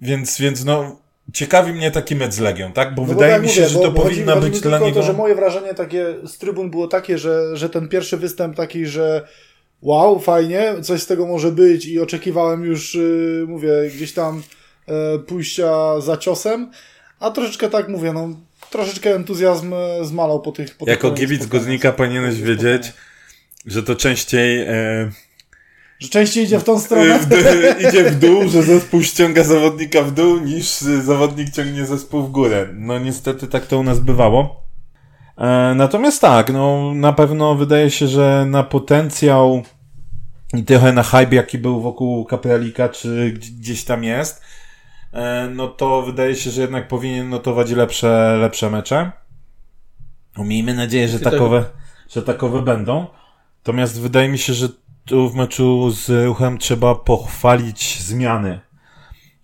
[0.00, 0.96] więc, więc no,
[1.32, 2.94] Ciekawi mnie taki mecz z Legią, tak?
[2.94, 4.78] Bo no wydaje bo tak mi się, mówię, że to bo, powinna chodzi, być dla
[4.78, 5.00] niego...
[5.00, 8.86] to, że moje wrażenie takie z trybun było takie, że, że ten pierwszy występ taki,
[8.86, 9.28] że
[9.82, 14.42] wow, fajnie, coś z tego może być i oczekiwałem już, yy, mówię, gdzieś tam
[14.88, 16.70] yy, pójścia za ciosem,
[17.20, 18.28] a troszeczkę tak mówię, no
[18.70, 20.76] troszeczkę entuzjazm e, zmalał po tych...
[20.76, 22.92] Po jako kibic Godnika powinieneś wiedzieć,
[23.66, 24.58] że to częściej...
[24.58, 25.25] Yy
[26.00, 27.18] Że częściej idzie w tą stronę.
[27.88, 32.30] idzie w dół, że zespół ściąga zawodnika w dół, niż y, zawodnik ciągnie zespół w
[32.30, 32.68] górę.
[32.74, 34.66] No niestety tak to u nas bywało.
[35.38, 39.62] E, natomiast tak, no na pewno wydaje się, że na potencjał
[40.54, 44.42] i trochę na hype, jaki był wokół Kapralika, czy gdzie- gdzieś tam jest,
[45.12, 49.12] e, no to wydaje się, że jednak powinien notować lepsze, lepsze mecze.
[50.38, 51.64] No, Miejmy nadzieję, że takowe,
[52.10, 53.06] że takowe będą.
[53.58, 54.68] Natomiast wydaje mi się, że
[55.06, 58.60] tu w meczu z Ruchem trzeba pochwalić zmiany.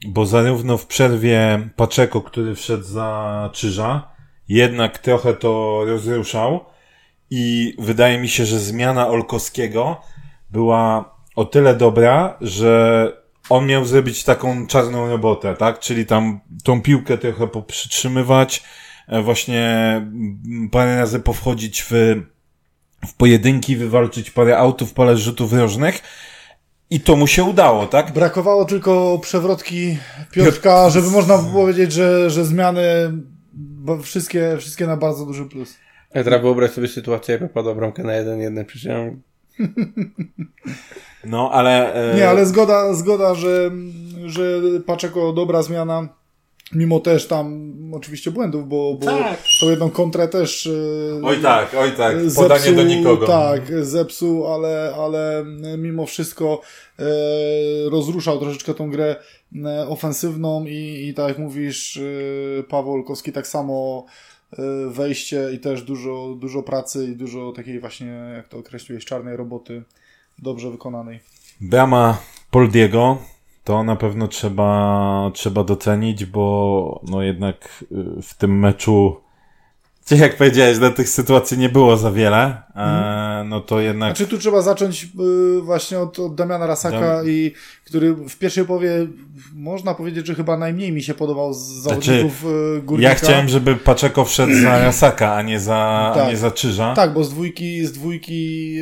[0.06, 4.08] Bo zarówno w przerwie Paczeko, który wszedł za Czyża,
[4.48, 6.64] jednak trochę to rozruszał
[7.30, 10.00] i wydaje mi się, że zmiana Olkowskiego
[10.50, 13.12] była o tyle dobra, że
[13.48, 15.78] on miał zrobić taką czarną robotę, tak?
[15.78, 18.62] Czyli tam tą piłkę trochę poprzytrzymywać,
[19.08, 20.06] e, właśnie
[20.72, 21.92] parę razy powchodzić w,
[23.06, 26.00] w pojedynki, wywalczyć parę autów, parę rzutów rożnych
[26.90, 28.12] i to mu się udało, tak?
[28.12, 29.98] Brakowało tylko przewrotki
[30.32, 32.82] Piotrka, żeby można było powiedzieć, że, że zmiany
[33.54, 35.76] bo wszystkie, wszystkie na bardzo duży plus.
[36.14, 39.10] Ja teraz wyobraź sobie sytuację, jak padła bramkę na 1-1, przecież ja
[41.24, 41.94] No, ale...
[42.12, 43.70] e, Nie, ale zgoda, zgoda że,
[44.24, 46.08] że Paczeko dobra zmiana,
[46.74, 49.38] mimo też tam oczywiście błędów, bo, bo Tak.
[49.60, 53.26] tą jedną kontrę też e, Oj tak, oj tak, podanie do nikogo.
[53.26, 55.44] Tak, zepsuł, ale, ale
[55.78, 56.60] mimo wszystko
[56.98, 57.04] e,
[57.90, 59.16] rozruszał troszeczkę tą grę
[59.64, 64.06] e, ofensywną i, i tak jak mówisz, e, Paweł Olkowski tak samo
[64.88, 69.82] wejście i też dużo, dużo pracy i dużo takiej właśnie, jak to określiłeś, czarnej roboty
[70.38, 71.20] dobrze wykonanej.
[71.60, 72.18] Brama
[72.50, 73.18] Poldiego
[73.64, 79.16] to na pewno trzeba, trzeba docenić, bo no jednak y, w tym meczu,
[80.08, 84.30] tak jak powiedziałeś, na tych sytuacji nie było za wiele, e, no to jednak Znaczy
[84.30, 85.04] tu trzeba zacząć
[85.58, 87.52] y, właśnie od, od Damiana Rasaka, Dam- i
[87.84, 89.06] który w pierwszej połowie
[89.54, 92.44] można powiedzieć, że chyba najmniej mi się podobał z zawodników
[92.78, 93.08] y, Górnika.
[93.10, 96.28] ja chciałem, żeby Paczeko wszedł za Rasaka, a nie za, a Tak.
[96.28, 96.94] nie za Czyża.
[96.94, 98.74] Tak, bo z dwójki, z dwójki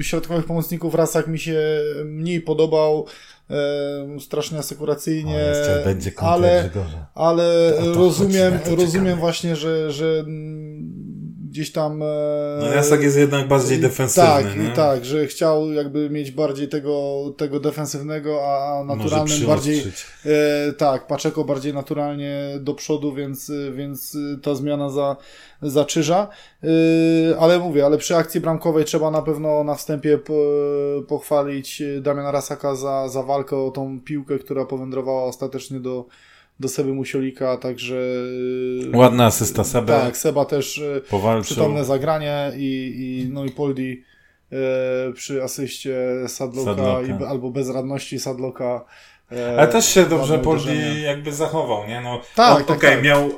[0.00, 1.60] środkowych pomocników Rasak mi się
[2.04, 3.06] mniej podobał,
[3.50, 5.38] e, strasznie asekuracyjnie,
[5.84, 6.70] będzie ale,
[7.14, 11.05] ale to rozumiem, rozumiem właśnie, że, że mm,
[11.56, 12.02] gdzieś tam...
[12.02, 12.06] e,
[12.60, 14.68] No Rasak jest jednak bardziej defensywny, Tak, nie?
[14.70, 19.82] tak, że chciał jakby mieć bardziej tego, tego defensywnego, a naturalnym bardziej,
[20.24, 25.16] e, tak, Paczeko bardziej naturalnie do przodu, więc, więc ta zmiana za,
[25.62, 26.28] za Czyża.
[26.64, 30.34] E, ale mówię, ale przy akcji bramkowej trzeba na pewno na wstępie po,
[31.08, 36.04] pochwalić Damiana Rasaka za, za walkę o tą piłkę, która powędrowała ostatecznie do,
[36.60, 37.96] do Seby Musiolika, także...
[38.92, 39.86] e, Ładna asysta Seby.
[39.86, 41.44] Tak, Seba też e, Powalczył.
[41.44, 44.02] przytomne zagranie i, i, no i Poldi
[44.52, 44.56] e,
[45.12, 45.96] przy asyście
[46.28, 47.24] Sadloka, Sadlocka.
[47.24, 48.84] I, albo bezradności Sadloka.
[49.32, 52.00] E, Ale też się dobrze Poldi jakby zachował, nie?
[52.00, 53.04] No, Tak, on, tak, okej, tak.
[53.04, 53.30] miał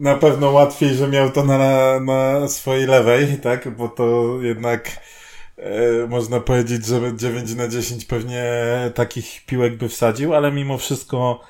[0.00, 3.76] na pewno łatwiej, że miał to na, na swojej lewej, tak?
[3.76, 4.90] Bo to jednak
[5.58, 8.44] e, można powiedzieć, że 9 na 10 pewnie
[8.94, 11.40] takich piłek by wsadził, ale mimo wszystko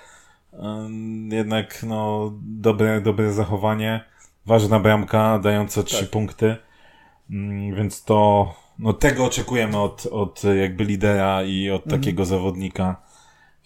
[1.31, 4.05] jednak no, dobre, dobre zachowanie.
[4.47, 6.11] Ważna bramka, dająca 3 Tak.
[6.11, 6.57] punkty.
[7.31, 12.01] Mm, Więc to, no tego oczekujemy od, od jakby lidera i od Mhm.
[12.01, 13.03] takiego zawodnika.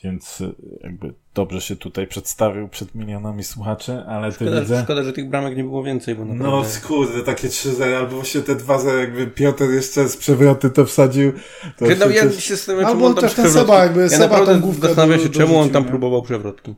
[0.04, 0.42] Więc
[0.80, 4.82] jakby dobrze się tutaj przedstawił przed milionami słuchaczy, ale Szkoda, widzę.
[4.84, 6.80] szkoda, że tych bramek nie było więcej, bo No naprawdę...
[6.88, 11.32] kurde, takie 3-0, albo właśnie te 2-0, jakby Piotr jeszcze z przewroty to wsadził.
[11.76, 14.00] To no, ja przecież- się zastanawiam, Albo czemu on tam też ten przewrotki- Seba, jakby
[14.02, 16.74] Ja Seba naprawdę główkę zastanawiam się, do- czemu on tam próbował przewrotki.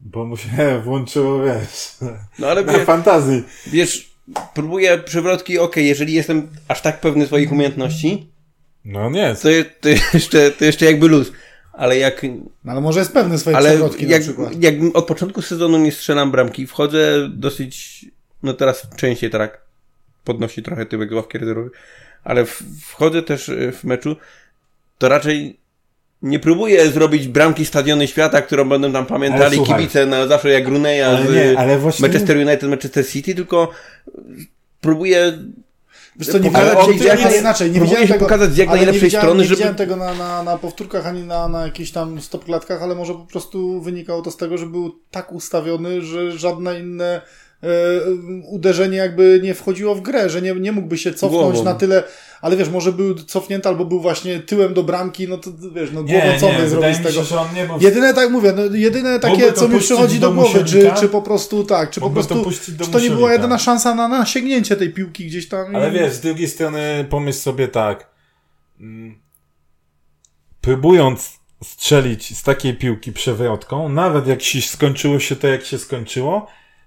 [0.00, 0.48] Bo mu się
[0.84, 1.90] włączyło, wiesz,
[2.38, 3.42] No ale na wie, fantazji.
[3.66, 4.10] wiesz,
[4.54, 8.30] próbuję przewrotki, okej, jeżeli jestem aż tak pewny swoich umiejętności,
[8.84, 9.48] No nie, to,
[9.80, 11.32] to, jeszcze, to jeszcze jakby luz.
[11.72, 12.22] Ale jak,
[12.64, 14.62] No, ale może jest pewny swojej ale przewrotki jak, na przykład.
[14.62, 18.04] jak od początku sezonu nie strzelam bramki, wchodzę dosyć,
[18.42, 19.60] no teraz częściej tak
[20.24, 21.70] podnosi trochę tyłek z ławki rezerwowej,
[22.24, 22.44] ale
[22.82, 24.16] wchodzę też y, w meczu,
[24.98, 25.60] to raczej
[26.22, 29.78] nie próbuję zrobić bramki Stadiony Świata, którą będą tam pamiętali słuchaj.
[29.78, 33.70] kibice na zawsze jak Runeya Ale z nie, ale właśnie- Manchester United, Manchester City, tylko
[34.80, 35.38] próbuję
[36.20, 38.56] Wiesz co, nie widziałem, nie, jak ale jest- inaczej, nie widziałem się tego, pokazać z
[38.56, 41.48] jak nie najlepszej widziałem, strony, nie żeby- widziałem tego na, na, na powtórkach, ani na,
[41.48, 45.32] na jakichś tam stopklatkach, ale może po prostu wynikało to z tego, że był tak
[45.32, 47.20] ustawiony, że żadne inne
[48.46, 51.64] uderzenie jakby nie wchodziło w grę, że nie, nie mógłby się cofnąć Głową.
[51.64, 52.02] na tyle,
[52.40, 56.02] ale wiesz, może był cofnięty albo był właśnie tyłem do bramki, no to wiesz, no
[56.04, 57.24] głową co by zrobić z tego.
[57.24, 60.64] się, nie był Jedyne, tak mówię, no, jedyne takie, to co mi przychodzi do głowy,
[60.64, 62.34] czy, czy po prostu tak, czy po to prostu,
[62.68, 65.76] do czy to nie była jedyna szansa na, na sięgnięcie tej piłki gdzieś tam.
[65.76, 68.10] Ale wiesz, z drugiej strony pomyśl sobie tak.
[68.80, 69.20] mm,
[70.60, 76.46] próbując strzelić z takiej piłki przewrotką, nawet jak się skończyło się to, jak się skończyło,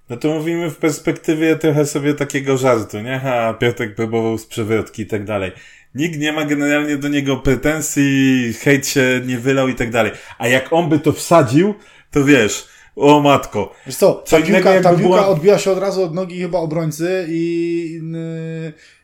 [0.09, 3.19] no to mówimy w perspektywie trochę sobie takiego żartu, nie?
[3.19, 5.51] Ha, Piotrek próbował z przewrotki i tak dalej.
[5.95, 10.11] Nikt nie ma generalnie do niego pretensji, hejt się nie wylał i tak dalej.
[10.37, 11.73] A jak on by to wsadził,
[12.11, 13.75] to wiesz, o matko.
[13.85, 16.59] Wiesz co, Co ta piłka, ta piłka była- odbiła się od razu od nogi chyba
[16.59, 18.01] obrońcy i,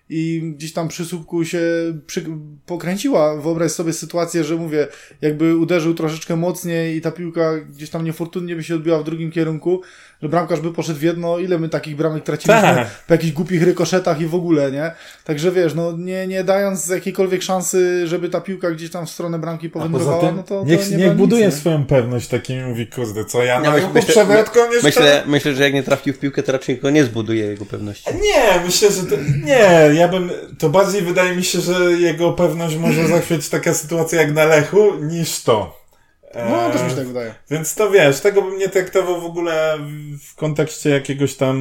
[0.09, 1.59] i gdzieś tam przy słupku się
[2.07, 2.25] przy,
[2.65, 3.41] pokręciła.
[3.41, 4.87] Wyobraź sobie sytuację, że mówię,
[5.21, 9.31] jakby uderzył troszeczkę mocniej i ta piłka gdzieś tam niefortunnie by się odbiła w drugim
[9.31, 9.81] kierunku,
[10.21, 11.39] że bramkarz by poszedł w jedno.
[11.39, 12.87] Ile my takich bramek traciliśmy Tak.
[13.07, 14.91] po jakichś głupich rykoszetach i w ogóle, nie?
[15.23, 19.39] Także wiesz, no nie, nie dając jakiejkolwiek szansy, żeby ta piłka gdzieś tam w stronę
[19.39, 21.59] bramki powędrowała, tym, no to, niech, to nie niech buduje nic, nie?
[21.59, 24.23] swoją pewność takim mówi, kurde, co ja myśl- ruchu myślę-
[24.83, 28.09] Myślę, myślę, że jak nie trafił w piłkę, to raczej go nie zbuduje jego pewności.
[28.21, 29.15] Nie, myślę, że to,
[29.45, 34.21] nie, ja bym, to bardziej wydaje mi się, że jego pewność może zachwiać taka sytuacja
[34.21, 35.78] jak na Lechu, niż to.
[36.35, 37.35] No, też mi się tak wydaje.
[37.51, 39.77] Więc to wiesz, tego bym nie traktował w ogóle
[40.19, 41.57] w- kontekście jakiegoś tam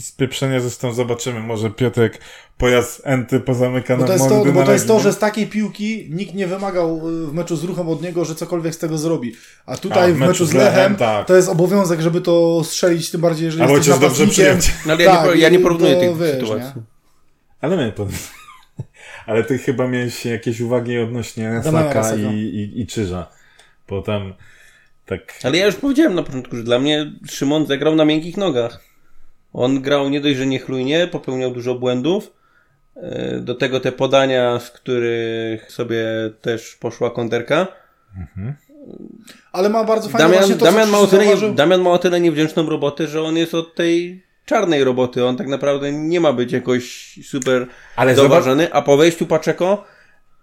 [0.00, 2.20] spieprzenia, zresztą zobaczymy, może Piotrek
[2.58, 5.12] pojazd enty pozamyka Bo na to, jest to, bo to jest to, że nie?
[5.12, 8.74] z takiej piłki nikt nie wymagał y, w meczu z ruchem od niego, że cokolwiek
[8.74, 9.34] z tego zrobi.
[9.66, 11.26] A tutaj A, w meczu z Lechem tak.
[11.26, 14.72] to jest obowiązek, żeby to strzelić, tym bardziej, jeżeli Albo jesteś dobrze przyjąć.
[14.86, 16.72] No ale ja, nie, Tak, por- ja nie porównuję tych wiesz, sytuacji.
[16.76, 16.82] nie?
[17.60, 18.08] Ale my pod...
[19.26, 23.26] Ale ty chyba miałeś jakieś uwagi odnośnie Saka i, i, i Czyża.
[23.90, 24.34] Bo tam
[25.06, 25.38] tak...
[25.44, 28.80] Ale ja już powiedziałem na początku, że dla mnie Szymon zagrał na miękkich nogach.
[29.52, 32.32] On grał nie dość, że niechlujnie, popełniał dużo błędów.
[32.96, 36.04] E, Do tego te podania, z których sobie
[36.40, 37.66] też poszła konterka.
[39.52, 41.54] Ale ma bardzo fajnie Damian, właśnie to, Damian, ma o tyle, zauważył.
[41.54, 45.24] Damian ma o tyle niewdzięczną robotę, że on jest od tej czarnej roboty.
[45.26, 47.66] On tak naprawdę nie ma być jakoś super
[47.96, 49.84] Ale zauważony, a po wejściu Paczeko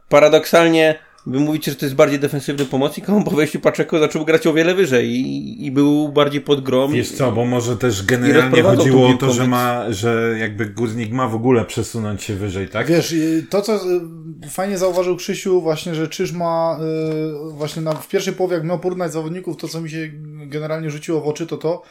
[0.10, 0.96] paradoksalnie
[1.28, 4.48] wy mówicie, że to jest bardziej defensywny pomocnik, a on po wejściu Paczeko zaczął grać
[4.48, 6.92] o wiele wyżej i, i był bardziej pod grom.
[6.92, 11.28] Wiesz co, bo może też generalnie chodziło o to, że ma, że jakby górnik ma
[11.28, 12.88] w ogóle przesunąć się wyżej, tak?
[12.88, 13.16] Wiesz,
[13.50, 16.80] to co y, fajnie zauważył Krzysiu, właśnie, że Czyż ma
[17.50, 20.10] y, właśnie na, w pierwszej połowie, jak miał porównać zawodników, to co mi się
[20.46, 21.84] generalnie rzuciło w oczy, to to,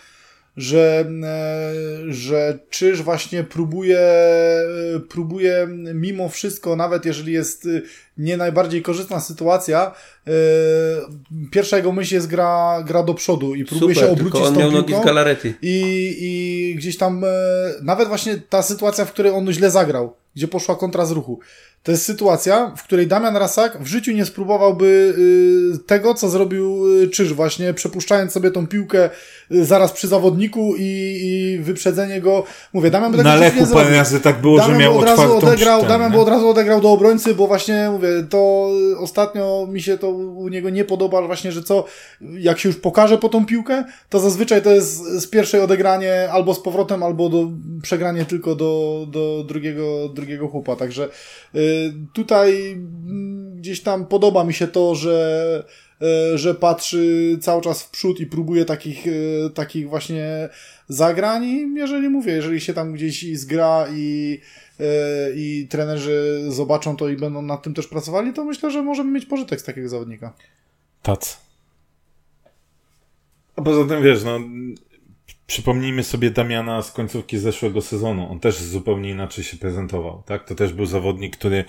[0.56, 4.64] że, e, że Czyż właśnie próbuje, e,
[5.08, 7.82] próbuje mimo wszystko, nawet jeżeli jest y,
[8.18, 9.94] nie najbardziej korzystna sytuacja,
[10.26, 10.30] e,
[11.50, 14.54] pierwsza jego myśl jest gra, gra do przodu i próbuje Super, się tylko obrócić on
[14.54, 15.54] z tą miał nogi z galarety.
[15.62, 17.28] I, I gdzieś tam, e,
[17.82, 21.40] nawet właśnie ta sytuacja, w której on źle zagrał, gdzie poszła kontra z ruchu.
[21.86, 25.14] To jest sytuacja, w której Damian Rasak w życiu nie spróbowałby
[25.74, 29.10] y, tego, co zrobił y, Czyż, właśnie przepuszczając sobie tą piłkę
[29.52, 32.44] y, zaraz przy zawodniku i, i wyprzedzenie go.
[32.72, 34.98] Mówię, Damian by tego Na życiu nie parę razy tak było, że Damian miał by
[34.98, 38.70] od razu odegrał, ścianę, Damian by od razu odegrał do obrońcy, bo właśnie mówię, to
[38.98, 41.84] ostatnio mi się to u niego nie podoba, że właśnie, że co,
[42.20, 46.54] jak się już pokaże po tą piłkę, to zazwyczaj to jest z pierwszej odegranie albo
[46.54, 47.50] z powrotem, albo do,
[47.82, 50.76] przegranie tylko do, do drugiego, drugiego chłopa.
[50.76, 51.08] Także
[52.12, 55.64] tutaj mm, gdzieś tam podoba mi się to, że
[56.34, 60.48] y, że patrzy cały czas w przód i próbuje takich, y, takich właśnie
[60.88, 64.38] zagrań i jeżeli mówię, jeżeli się tam gdzieś zgra i,
[64.80, 64.84] y,
[65.36, 69.26] i trenerzy zobaczą to i będą nad tym też pracowali, to myślę, że możemy mieć
[69.26, 70.32] pożytek z takiego zawodnika.
[71.02, 71.46] Tac.
[73.56, 74.38] A poza tym wiesz, no
[75.46, 78.32] przypomnijmy sobie Damiana z końcówki zeszłego sezonu.
[78.32, 80.48] On też zupełnie inaczej się prezentował, tak?
[80.48, 81.64] To też był zawodnik, który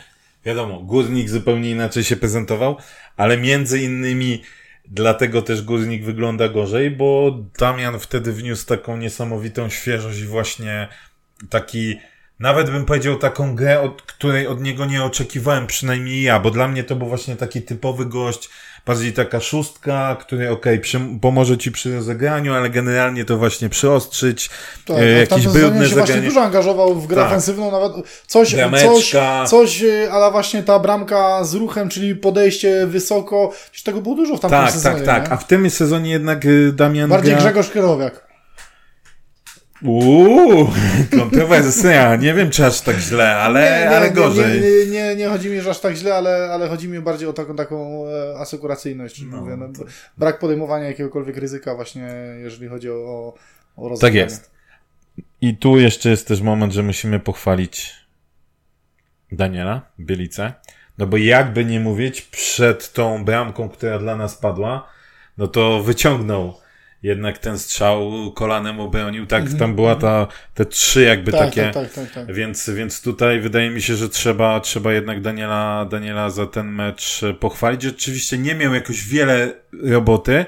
[0.45, 2.78] wiadomo, górnik zupełnie inaczej się prezentował,
[3.17, 4.41] ale między innymi
[4.86, 10.88] dlatego też górnik wygląda gorzej, bo Damian wtedy wniósł taką niesamowitą świeżość i właśnie
[11.49, 11.97] taki
[12.39, 16.67] nawet bym powiedział taką grę, od której od niego nie oczekiwałem, przynajmniej ja, bo dla
[16.67, 18.49] mnie to był właśnie taki typowy gość,
[18.88, 20.81] bardziej taka szóstka, który okej,
[21.21, 24.49] pomoże ci przy rozegraniu, ale generalnie to właśnie przyostrzyć,
[24.85, 26.21] Tak, e, no w jakieś brudne się właśnie zagranie.
[26.27, 27.27] dużo angażował w grę Tak.
[27.27, 27.93] ofensywną, nawet
[28.27, 29.45] coś, coś, Brameczka.
[29.47, 34.39] coś, y, ale właśnie ta bramka z ruchem, czyli podejście wysoko, tego było dużo w
[34.39, 34.95] tamtym Tak, sezonie.
[34.95, 35.23] tak, tak.
[35.25, 35.31] nie?
[35.31, 37.41] A w tym sezonie jednak y, Damian Bardziej gra...
[37.41, 38.26] Grzegorz Krychowiak.
[39.84, 40.69] Uuu,
[41.19, 42.15] kontrowersja.
[42.15, 44.61] Nie wiem, czy aż tak źle, ale, ale gorzej.
[44.61, 47.28] Nie, nie, nie, nie chodzi mi, że aż tak źle, ale, ale chodzi mi bardziej
[47.28, 49.84] o taką, taką e, asekuracyjność, czyli No, mówię, no, to-
[50.17, 52.07] brak podejmowania jakiegokolwiek ryzyka właśnie,
[52.38, 53.34] jeżeli chodzi o, o
[53.84, 54.19] Tak rozegranie.
[54.19, 54.51] jest.
[55.41, 57.93] I tu jeszcze jest też moment, że musimy pochwalić
[59.32, 60.53] Daniela Bielicę.
[60.97, 64.88] No bo jakby nie mówić, przed tą bramką, która dla nas padła,
[65.38, 66.53] no to wyciągnął
[67.04, 69.26] jednak ten strzał kolanem obronił.
[69.26, 71.62] Tak, tam była ta, te trzy jakby tak, takie.
[71.62, 72.36] tak, tak, tak, tak.
[72.36, 77.22] Więc, więc tutaj wydaje mi się, że trzeba, trzeba jednak Daniela, Daniela za ten mecz
[77.39, 77.86] pochwalić.
[77.86, 80.45] Oczywiście nie miał jakoś wiele roboty.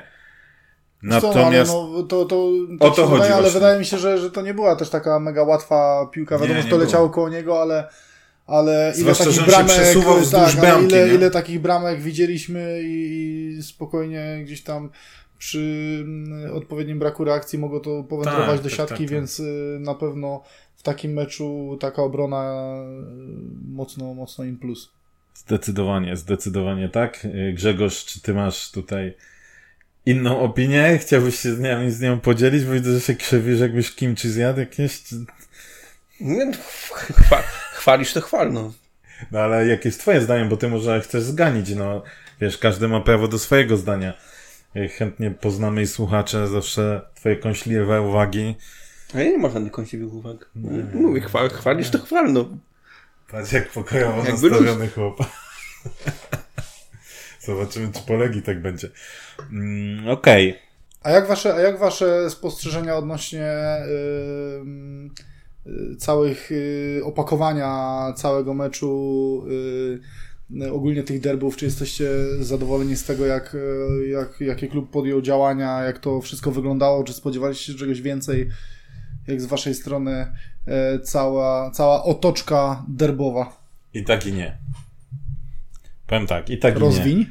[1.03, 1.37] Natomiast...
[1.37, 1.71] Natomiast.
[1.71, 4.31] No, no, to, to, O to się chodzi wydaje, ale wydaje mi się, że, że
[4.31, 6.35] to nie była też taka mega łatwa piłka.
[6.35, 6.85] Wiadomo, Nie, że nie to było.
[6.85, 7.87] leciało koło niego, ale,
[8.47, 9.77] ale ile Zwłaszcza, takich bramek,
[10.31, 14.89] tak, bramki, ile, ile takich bramek widzieliśmy i, i spokojnie gdzieś tam
[15.39, 19.09] przy mm, odpowiednim braku reakcji mogło to powędrować Tak, do tak, siatki, tak, tak.
[19.09, 20.43] więc y, na pewno
[20.75, 24.91] w takim meczu taka obrona y, mocno, mocno im plus.
[25.33, 27.25] Zdecydowanie, zdecydowanie tak.
[27.25, 29.13] E, Grzegorz, czy ty masz tutaj
[30.05, 30.97] inną opinię?
[31.01, 32.65] Chciałbyś się z nią, z nią podzielić?
[32.65, 35.03] Bo widzę, że się krzywisz, jakbyś kimchi zjadł jakieś.
[35.03, 35.15] Czy...
[36.21, 36.57] Nie, no,
[36.91, 38.73] chwa, chwalisz to chwal, no.
[39.31, 42.03] No ale jakie jest twoje zdanie, bo ty może chcesz zganić, no.
[42.41, 44.13] Wiesz, każdy ma prawo do swojego zdania.
[44.75, 48.55] E, Chętnie poznamy i słuchacze zawsze twoje kąśliwe uwagi.
[49.15, 50.49] A ja nie mam żadnych kąsiwych uwag.
[50.93, 52.49] Mówię, chwa, chwalisz to chwal, no.
[53.31, 55.17] Patrz jak pokojowo Jakby nastawiony chłop.
[57.39, 58.89] Zobaczymy, czy polegi tak będzie.
[59.51, 60.59] Mm, Okej.
[61.03, 63.53] A jak wasze, a jak wasze spostrzeżenia odnośnie
[65.65, 69.99] y, y, całych y, opakowania całego meczu, y, y,
[70.71, 75.81] ogólnie tych derbów, czy jesteście zadowoleni z tego, jak, y, jak, jakie klub podjął działania,
[75.81, 78.49] jak to wszystko wyglądało, czy spodziewaliście się czegoś więcej,
[79.27, 80.27] jak z waszej strony
[80.95, 83.61] y, cała, cała otoczka derbowa?
[83.93, 84.57] I tak i nie.
[86.07, 86.85] Powiem tak, i tak i nie.
[86.85, 87.25] Rozwiń?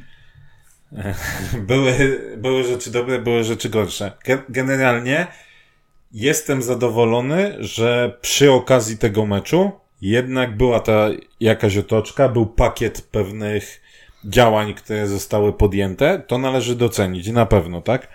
[1.67, 4.11] Były, były rzeczy dobre, były rzeczy gorsze.
[4.25, 5.27] Ge- Generalnie
[6.11, 13.81] jestem zadowolony, że przy okazji tego meczu jednak była ta jakaś otoczka, był pakiet pewnych
[14.25, 16.23] działań, które zostały podjęte.
[16.27, 18.07] To należy docenić, na pewno, tak?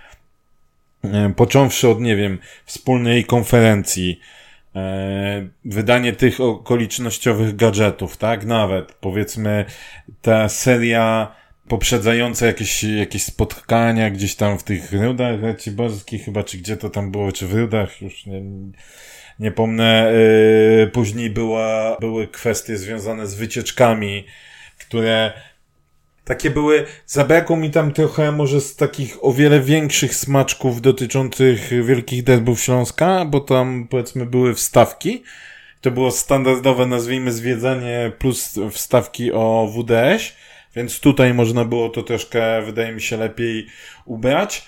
[1.05, 4.21] E, Począwszy od, nie wiem, wspólnej konferencji,
[4.77, 8.45] e, wydanie tych okolicznościowych gadżetów, tak?
[8.47, 9.65] Nawet, powiedzmy,
[10.23, 11.35] ta seria
[11.69, 17.11] poprzedzające jakieś, jakieś spotkania gdzieś tam w tych rudach raciborskich chyba, czy gdzie to tam
[17.11, 18.43] było, czy w rudach, już nie,
[19.39, 20.13] nie pomnę.
[20.79, 24.25] Yy, później była, były kwestie związane z wycieczkami,
[24.79, 25.33] które
[26.25, 32.25] takie były, zabrakło mi tam trochę może z takich o wiele większych smaczków dotyczących wielkich
[32.25, 35.23] derbów Śląska, bo tam powiedzmy były wstawki.
[35.81, 40.37] To było standardowe, nazwijmy, zwiedzanie plus wstawki o WDŚ,
[40.77, 43.67] więc tutaj można było to troszkę, wydaje mi się, lepiej
[44.05, 44.67] ubrać.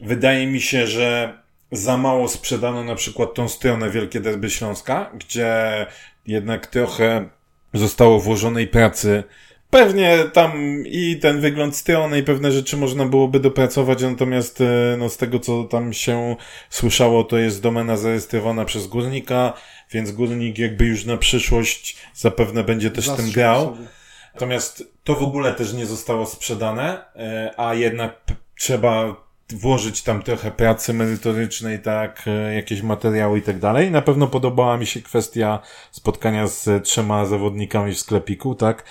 [0.00, 1.38] Wydaje mi się, że
[1.72, 5.86] za mało sprzedano na przykład tą stronę Wielkie Derby Śląska, gdzie
[6.26, 7.28] jednak trochę
[7.74, 9.24] zostało włożonej pracy.
[9.70, 10.52] Pewnie tam
[10.86, 14.64] i ten wygląd strony i pewne rzeczy można byłoby dopracować, natomiast e,
[14.98, 16.36] no, z tego co tam się
[16.70, 19.52] słyszało, to jest domena zarejestrowana przez górnika,
[19.92, 23.64] więc górnik jakby już na przyszłość zapewne będzie też tym Zastrzegł grał.
[23.64, 23.88] sobie.
[24.34, 28.20] Natomiast to w ogóle też nie zostało sprzedane, e, a jednak
[28.58, 29.16] trzeba
[29.52, 33.90] włożyć tam trochę pracy merytorycznej, tak, e, jakieś materiały i tak dalej.
[33.90, 35.58] Na pewno podobała mi się kwestia
[35.90, 38.84] spotkania z trzema zawodnikami w sklepiku, tak.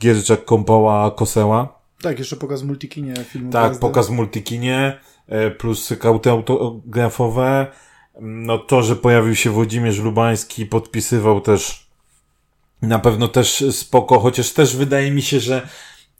[0.00, 1.78] Gierczak, Kąpoła, Koseła.
[2.02, 3.52] Tak, jeszcze pokaz multikinie filmu.
[3.52, 7.66] Tak, pokaz multikinie, e, plus kauty autografowe.
[8.20, 11.86] No to, że pojawił się Włodzimierz Lubański, podpisywał też
[12.82, 15.68] na pewno też spoko, chociaż też wydaje mi się, że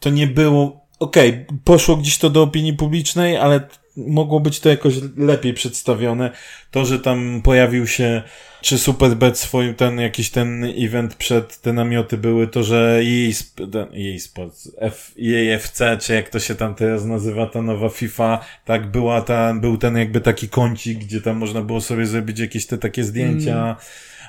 [0.01, 3.61] to nie było, okej, poszło gdzieś to do opinii publicznej, ale
[3.97, 6.31] mogło być to jakoś lepiej przedstawione.
[6.71, 8.23] To, że tam pojawił się,
[8.61, 13.67] czy Superbet swój ten, jakiś ten event przed te namioty były, to, że jej, sp-
[13.73, 17.89] ten- jej sport, F, jej FC, czy jak to się tam teraz nazywa, ta nowa
[17.89, 22.39] FIFA, tak była ta, był ten jakby taki kącik, gdzie tam można było sobie zrobić
[22.39, 23.77] jakieś te takie zdjęcia,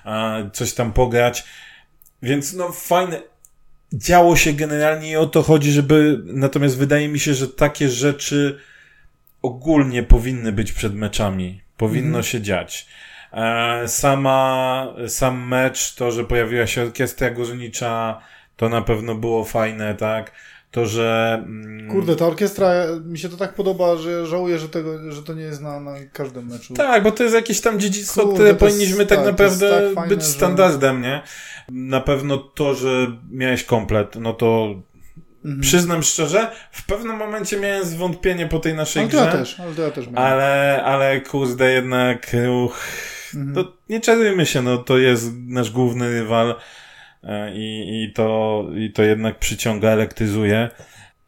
[0.04, 1.44] a, coś tam pograć.
[2.22, 3.22] Więc no fajne.
[3.94, 6.22] Działo się generalnie i o to chodzi, żeby.
[6.26, 8.60] Natomiast wydaje mi się, że takie rzeczy
[9.42, 11.62] ogólnie powinny być przed meczami.
[11.78, 12.88] Powinno się dziać.
[13.34, 18.22] E, sama, sam mecz, to, że pojawiła się orkiestra górnicza,
[18.58, 20.32] to na pewno było fajne, tak?
[20.72, 21.34] To, że.
[21.48, 22.72] mm, Kurde, ta orkiestra,
[23.06, 25.92] mi się to tak podoba, że żałuję, że, tego, że to nie jest na, na
[26.14, 26.74] każdym meczu.
[26.74, 29.70] Tak, bo to jest jakieś tam dziedzictwo, Kurde, które to powinniśmy tak, tak, to naprawdę
[29.86, 31.22] tak fajne, być że- standardem, nie?
[31.70, 34.68] Na pewno to, że miałeś komplet, no to
[35.46, 35.62] Mhm.
[35.62, 39.26] przyznam szczerze, w pewnym momencie miałem zwątpienie po tej naszej Ale to grze.
[39.26, 40.18] ja też, ale to ja też miałem.
[40.34, 42.80] Ale, ale kurde, jednak ruch.
[43.36, 43.54] Mhm.
[43.56, 46.56] No, nie czarujmy się, no to jest nasz główny rywal
[47.54, 50.70] i, i, to, i to jednak przyciąga, elektryzuje.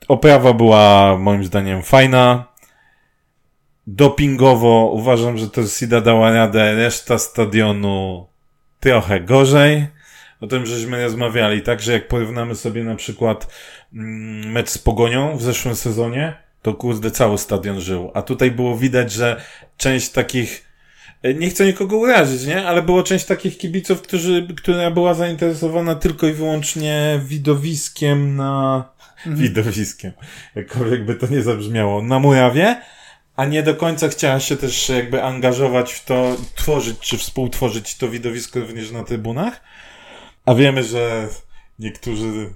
[0.08, 2.46] Oprawa była moim zdaniem fajna.
[3.88, 8.28] dopingowo uważam, że to Sida dała radę, reszta stadionu
[8.80, 9.88] trochę gorzej.
[10.42, 13.48] O tym żeśmy rozmawiali, także jak porównamy sobie na przykład
[13.94, 18.12] mm, mecz z Pogonią w zeszłym sezonie, to kurde cały stadion żył.
[18.14, 19.42] A tutaj było widać, że
[19.78, 20.69] część takich e,
[21.24, 22.68] nie chcę nikogo urazić, nie?
[22.68, 28.90] Ale było część takich kibiców, którzy, która była zainteresowana tylko i wyłącznie widowiskiem na,
[29.26, 30.12] widowiskiem,
[30.56, 32.82] jakkolwiek by to nie zabrzmiało, na murawie,
[33.36, 38.10] a nie do końca chciała się też jakby angażować w to, tworzyć czy współtworzyć to
[38.10, 39.62] widowisko również na trybunach.
[40.46, 41.28] A wiemy, że
[41.80, 42.54] niektórzy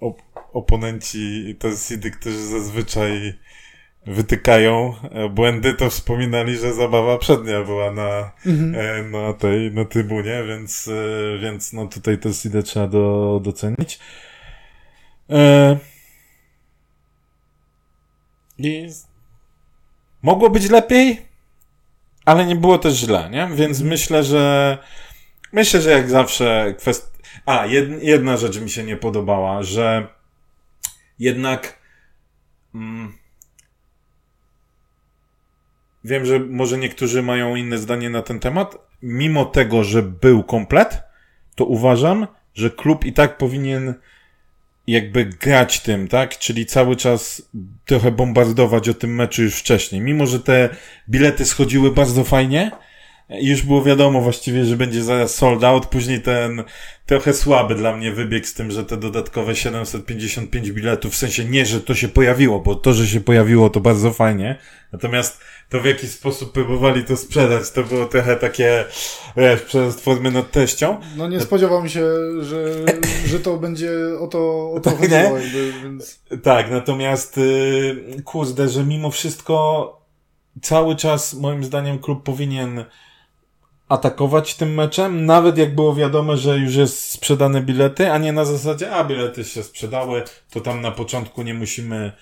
[0.00, 3.34] op oponenci Telsidy, którzy zazwyczaj
[4.08, 8.32] wytykają e, błędy, to wspominali, że zabawa przednia była na,
[8.74, 13.98] e, na tej, na trybunie, więc, e, więc no tutaj Telsidę trzeba do, docenić.
[18.58, 18.88] I
[20.22, 21.22] mogło być lepiej,
[22.24, 23.48] ale nie było też źle, nie?
[23.54, 24.78] Więc myślę, że
[25.52, 27.18] myślę, że jak zawsze kwest...
[27.46, 27.66] A,
[28.02, 30.08] jedna rzecz mi się nie podobała, że
[31.18, 31.78] jednak
[32.74, 33.17] mm,
[36.04, 38.76] wiem, że może niektórzy mają inne zdanie na ten temat.
[39.02, 41.02] Mimo tego, że był komplet,
[41.54, 43.94] to uważam, że klub i tak powinien
[44.86, 46.38] jakby grać tym, tak?
[46.38, 47.42] Czyli cały czas
[47.84, 50.00] trochę bombardować o tym meczu już wcześniej.
[50.00, 50.68] Mimo, że te
[51.08, 52.70] bilety schodziły bardzo fajnie,
[53.30, 55.86] i już było wiadomo właściwie, że będzie zaraz sold out.
[55.86, 56.64] Później ten
[57.06, 61.66] trochę słaby dla mnie wybieg z tym, że te dodatkowe 755 biletów, w sensie nie,
[61.66, 64.58] że to się pojawiło, bo to, że się pojawiło, to bardzo fajnie.
[64.92, 68.84] Natomiast to w jaki sposób próbowali to sprzedać, to było trochę takie,
[69.36, 71.00] wiesz, przez formę nad teścią.
[71.16, 72.06] No nie spodziewam się,
[72.40, 72.84] że,
[73.26, 75.38] że to będzie o to, o to tak, chodziło.
[75.38, 76.20] Jakby, więc...
[76.42, 79.92] Tak, natomiast yy, kurde, że mimo wszystko
[80.62, 82.84] cały czas moim zdaniem klub powinien
[83.88, 88.44] atakować tym meczem, nawet jak było wiadomo, że już jest sprzedane bilety, a nie na
[88.44, 92.12] zasadzie, a bilety się sprzedały, to tam na początku nie musimy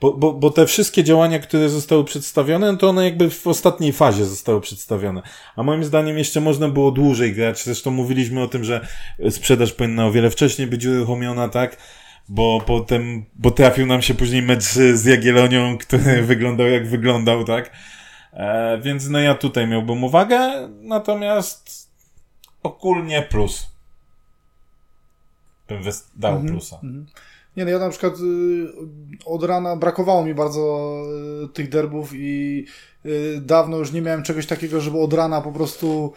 [0.00, 3.92] bo, bo, bo te wszystkie działania, które zostały przedstawione, no to one jakby w ostatniej
[3.92, 5.22] fazie zostały przedstawione.
[5.56, 7.64] A moim zdaniem jeszcze można było dłużej grać.
[7.64, 8.86] Zresztą mówiliśmy o tym, że
[9.30, 11.76] sprzedaż powinna o wiele wcześniej być uruchomiona, tak?
[12.28, 14.62] Bo potem, bo trafił nam się później mecz
[14.94, 17.70] z Jagiellonią, który wyglądał jak wyglądał, tak?
[18.34, 21.90] E, więc no ja tutaj miałbym uwagę, natomiast
[22.62, 23.66] ogólnie plus.
[25.68, 25.82] Bym
[26.16, 26.78] dał mm -hmm, plusa.
[26.82, 27.20] Mm -hmm.
[27.56, 28.66] Nie no, ja na przykład y,
[29.24, 30.96] od rana brakowało mi bardzo
[31.44, 32.64] y, tych derbów i
[33.06, 36.12] y, dawno już nie miałem czegoś takiego, żeby od rana po prostu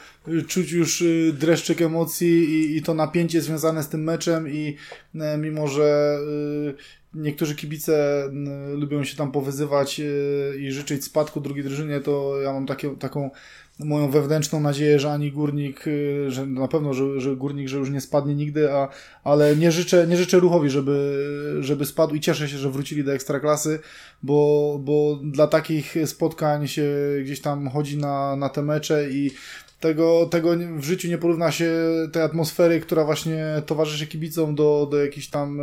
[0.47, 4.75] czuć już dreszczyk emocji i, i to napięcie związane z tym meczem i
[5.37, 6.17] mimo, że
[7.13, 8.23] niektórzy kibice
[8.73, 10.01] lubią się tam powyzywać
[10.59, 13.29] i życzyć spadku drugiej drużynie, to ja mam takie, taką
[13.79, 17.89] moją wewnętrzną nadzieję, że ani górnik, y, że na pewno, że, że górnik, że już
[17.89, 18.89] nie spadnie nigdy, a,
[19.23, 23.13] ale nie życzę, nie życzę ruchowi, żeby, żeby spadł i cieszę się, że wrócili do
[23.13, 23.79] ekstraklasy,
[24.23, 26.91] bo, bo dla takich spotkań się
[27.23, 29.31] gdzieś tam chodzi na, na te mecze i
[29.79, 31.71] tego, tego w życiu nie porówna się
[32.11, 35.61] tej atmosfery, która właśnie towarzyszy kibicom do, do jakichś tam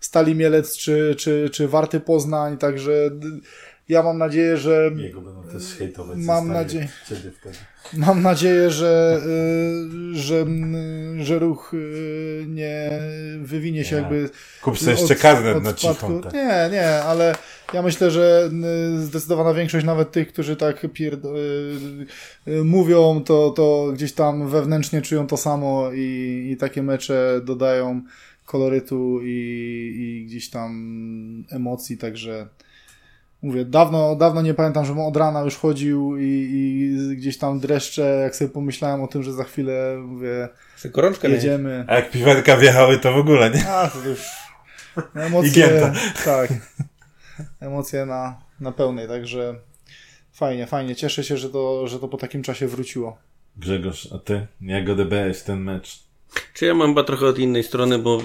[0.00, 3.10] Stali Mielec czy, czy, czy Warty Poznań, także
[3.88, 4.90] ja mam nadzieję, że.
[4.96, 6.18] Jego będą też hejtować.
[6.18, 6.88] Mam nadzieję.
[7.92, 9.20] Mam nadzieję, że,
[10.12, 10.46] y, że,
[11.18, 12.90] że ruch y, nie
[13.40, 14.02] wywinie się nie.
[14.02, 14.30] jakby.
[14.62, 16.20] Kup sobie jeszcze karnet na cichą.
[16.20, 16.32] Tak.
[16.32, 17.34] Nie, nie, ale
[17.72, 18.50] ja myślę, że
[18.96, 21.20] y, zdecydowana większość nawet tych, którzy tak pierd...
[22.64, 28.02] mówią, to, to gdzieś tam wewnętrznie czują to samo i, i takie mecze dodają
[28.44, 32.48] kolorytu i, i gdzieś tam emocji, także
[33.42, 38.02] Mówię, dawno, dawno nie pamiętam, żebym od rana już chodził i, i gdzieś tam dreszcze,
[38.02, 40.48] jak sobie pomyślałem o tym, że za chwilę, mówię,
[40.84, 41.84] gorączkę jedziemy.
[41.88, 43.68] A jak piwerka wjechały, to w ogóle, nie?
[43.68, 44.20] A, to już
[45.26, 45.92] emocje,
[46.24, 46.52] tak,
[47.60, 49.54] emocje na, na pełnej, także
[50.32, 50.96] fajnie, fajnie.
[50.96, 53.18] Cieszę się, że to, że to po takim czasie wróciło.
[53.56, 54.46] Grzegorz, a ty?
[54.60, 56.02] Jak odebrałeś ten mecz?
[56.54, 58.18] Czy ja mam chyba trochę od innej strony, bo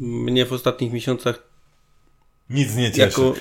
[0.00, 1.51] mnie w ostatnich miesiącach
[2.50, 3.20] nic nie cieszy.
[3.20, 3.34] Jako,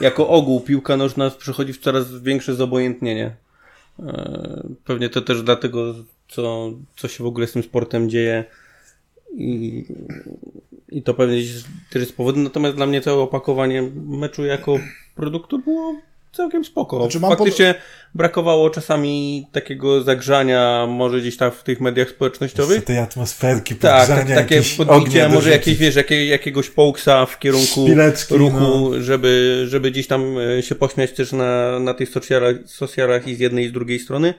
[0.00, 3.36] jako ogół piłka nożna przechodzi w coraz większe zobojętnienie.
[3.98, 5.94] E, pewnie to też dlatego,
[6.28, 8.44] co, co się w ogóle z tym sportem dzieje
[9.36, 9.84] i,
[10.88, 11.42] i to pewnie
[11.90, 12.42] też jest powodem.
[12.42, 14.78] Natomiast dla mnie całe opakowanie meczu jako
[15.14, 15.96] produktu było
[16.36, 17.00] całkiem spoko.
[17.00, 17.74] Znaczy, mam Faktycznie
[18.14, 22.84] brakowało czasami takiego zagrzania, może gdzieś tam w tych mediach społecznościowych.
[22.84, 26.26] tej atmosferki, Tak, podgrzania, tak, takie jakieś podbicie, ognie a do może jakieś, wiesz, jakie,
[26.26, 29.02] jakiegoś połksa w kierunku Szpileczki, ruchu, no.
[29.02, 33.38] żeby, żeby gdzieś tam e, się pośmiać też na, na tych socjalach, socjalach i z
[33.38, 34.34] jednej i z drugiej strony.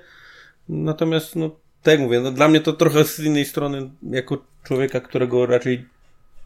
[0.70, 5.46] Natomiast, no, tak mówię, no, dla mnie to trochę z innej strony, jako człowieka, którego
[5.46, 5.86] raczej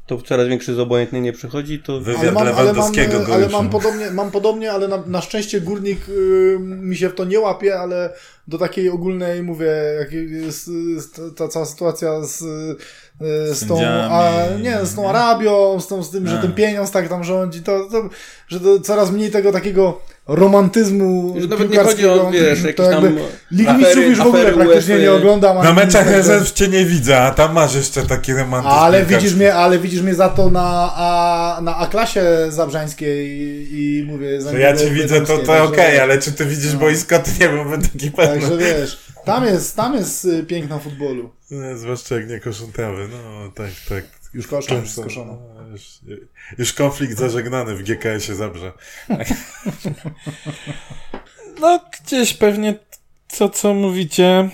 [0.05, 3.53] to coraz większe zobojętnienie przychodzi, to Wywiad Ale mam, ale mam, Lewandowskiego go ale już-
[3.53, 7.39] mam podobnie, mam podobnie, ale na, na szczęście górnik y, mi się w to nie
[7.39, 8.13] łapie, ale
[8.47, 10.69] do takiej ogólnej, mówię, jak jest,
[11.35, 16.11] ta cała sytuacja z, y, z tą, a, nie, z tą Arabią, z, tą, z
[16.11, 16.41] tym, że A.
[16.41, 18.09] ten pieniądz tak tam rządzi, to, to
[18.47, 22.85] że to coraz mniej tego takiego romantyzmu Już nawet nie chodzi o, wiesz, to jakieś
[22.85, 23.17] jakby tam
[23.51, 25.63] Ligi Mistrzów już w ogóle praktycznie nie oglądam.
[25.63, 28.73] Na meczach rezerw cię nie widzę, a tam masz jeszcze taki romantyzm.
[28.73, 34.03] Ale widzisz mnie, ale widzisz mnie za to na, a, na A-klasie zabrzańskiej i, i
[34.03, 34.41] mówię...
[34.51, 36.79] Że ja cię widzę, to, to okej, także- ale czy ty widzisz No.
[36.79, 38.39] boisko, to nie byłbym taki pewny.
[38.41, 41.29] Także wiesz, tam jest, tam jest y, piękno futbolu.
[41.51, 44.20] No, zwłaszcza jak nie koszą trawy, no tak, tak.
[44.33, 45.37] Już koszą, już skoszono.
[45.55, 45.99] no, już,
[46.57, 48.71] już konflikt zażegnany w GKS-ie Zabrze.
[51.59, 52.75] No, gdzieś pewnie
[53.37, 54.49] to, co mówicie,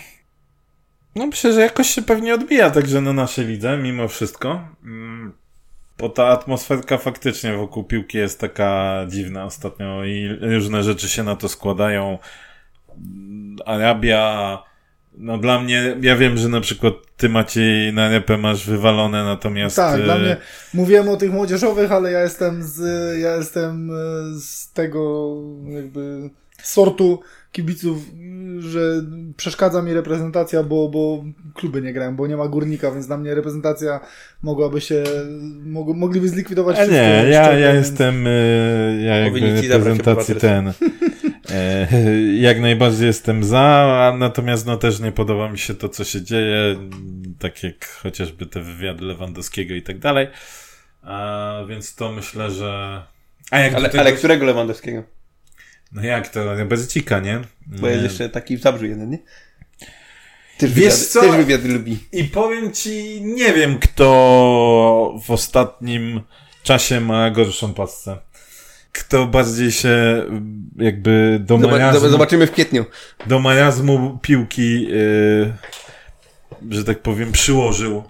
[1.15, 4.67] no myślę, że jakoś się pewnie odbija także na naszej lidze, mimo wszystko.
[4.83, 5.33] Mm,
[5.97, 11.35] Bo ta atmosferka faktycznie wokół piłki jest taka dziwna ostatnio i różne rzeczy się na
[11.35, 12.17] to składają.
[13.65, 14.63] Arabia,
[15.17, 19.75] no dla mnie, ja wiem, że na przykład ty Maciej na repę masz wywalone, natomiast...
[19.75, 20.37] Tak, e, dla mnie,
[20.73, 22.79] mówiłem o tych młodzieżowych, ale ja jestem z,
[23.19, 25.33] ja jestem y, z tego
[25.69, 26.29] jakby
[26.63, 27.19] sortu
[27.51, 27.97] kibiców,
[28.59, 28.79] że
[29.37, 33.35] przeszkadza mi reprezentacja, bo, bo kluby nie grają, bo nie ma górnika, więc dla mnie
[33.35, 33.99] reprezentacja
[34.43, 35.03] mogłaby się,
[35.65, 36.95] mog, mogliby zlikwidować wszystko.
[36.95, 38.31] nie, ja, ja więc- jestem, e,
[39.03, 40.73] ja jakby reprezentacji ten, e,
[42.47, 43.61] jak najbardziej jestem za,
[44.07, 46.75] a natomiast no też nie podoba mi się to, co się dzieje,
[47.39, 50.27] tak jak chociażby te wywiady Lewandowskiego i tak dalej,
[51.01, 53.01] a, więc to myślę, że...
[53.51, 55.03] A jak Ale, tego- ale którego Lewandowskiego?
[55.91, 57.41] No jak to, bez cika, nie?
[57.67, 59.19] Bo jest jeszcze taki w Zabrzu jeden, nie?
[60.57, 61.21] Też Wiesz wywiady, co?
[61.21, 61.97] też wywiady lubi.
[62.11, 66.21] I powiem ci, nie wiem kto w ostatnim
[66.63, 68.17] czasie ma gorszą pasce.
[68.99, 72.85] Kto bardziej się mm, jakby do marazmu, Zobaczymy w kwietniu.
[73.27, 75.53] do marazmu piłki, yy,
[76.69, 78.03] że tak powiem, przyłożył.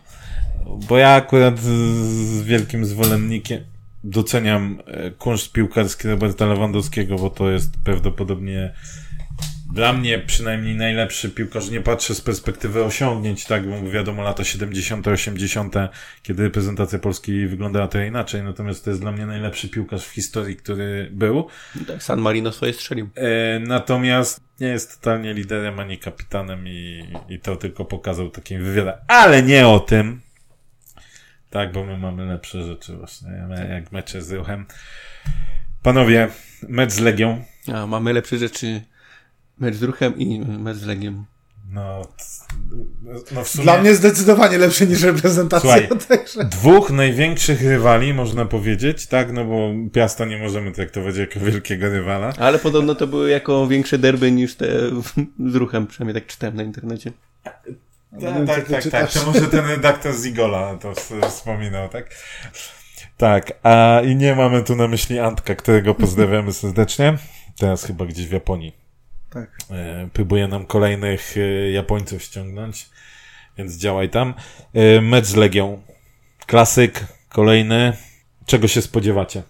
[0.90, 3.64] Bo ja akurat z, z wielkim zwolennikiem
[4.04, 8.74] doceniam e, kunszt piłkarski Roberta Lewandowskiego, bo to jest prawdopodobnie
[9.78, 11.69] dla mnie przynajmniej najlepszy piłkarz.
[11.69, 15.75] Nie patrzę z perspektywy osiągnięć, tak, bo wiadomo, lata 70., 80.,
[16.23, 20.55] kiedy reprezentacja Polski wyglądała trochę inaczej, natomiast to jest dla mnie najlepszy piłkarz w historii,
[20.55, 21.47] który był.
[21.88, 23.09] Tak, San Marino swoje strzelił.
[23.15, 28.95] E, natomiast nie jest totalnie liderem ani kapitanem i, i to tylko pokazał takim wywiadem.
[29.07, 30.21] Ale nie o tym.
[31.49, 33.30] Tak, bo my mamy lepsze rzeczy właśnie,
[33.69, 34.65] jak mecze z ruchem.
[35.84, 36.28] Panowie,
[36.69, 37.43] mecz z Legią.
[37.73, 38.82] A mamy lepsze rzeczy.
[39.60, 41.26] Mecz z ruchem i mecz z Legiem.
[41.72, 42.01] No,
[43.32, 45.78] no w sumie Dla mnie zdecydowanie lepsze niż reprezentacja.
[45.78, 46.45] Słuchaj, Także.
[46.45, 52.34] dwóch największych rywali, można powiedzieć, tak, no bo Piasta nie możemy traktować jako wielkiego rywala.
[52.39, 54.68] Ale podobno to były jako większe derby niż te
[55.51, 57.12] z ruchem, przynajmniej tak czytałem na internecie.
[57.43, 59.14] Tak, ty tak, tak, czytasz.
[59.14, 60.93] to może ten redaktor z Igola to
[61.30, 62.10] wspominał, tak?
[63.18, 67.18] Tak, a i nie mamy tu na myśli Antka, którego pozdrawiamy serdecznie.
[67.60, 68.87] Teraz chyba gdzieś w Japonii.
[69.30, 69.49] Tak.
[69.71, 72.89] E, próbuje nam kolejnych e, Japońców ściągnąć,
[73.57, 74.34] więc działaj tam.
[74.73, 75.82] E, mecz z Legią.
[76.45, 77.93] Klasyk, kolejny.
[78.45, 79.43] Czego się spodziewacie?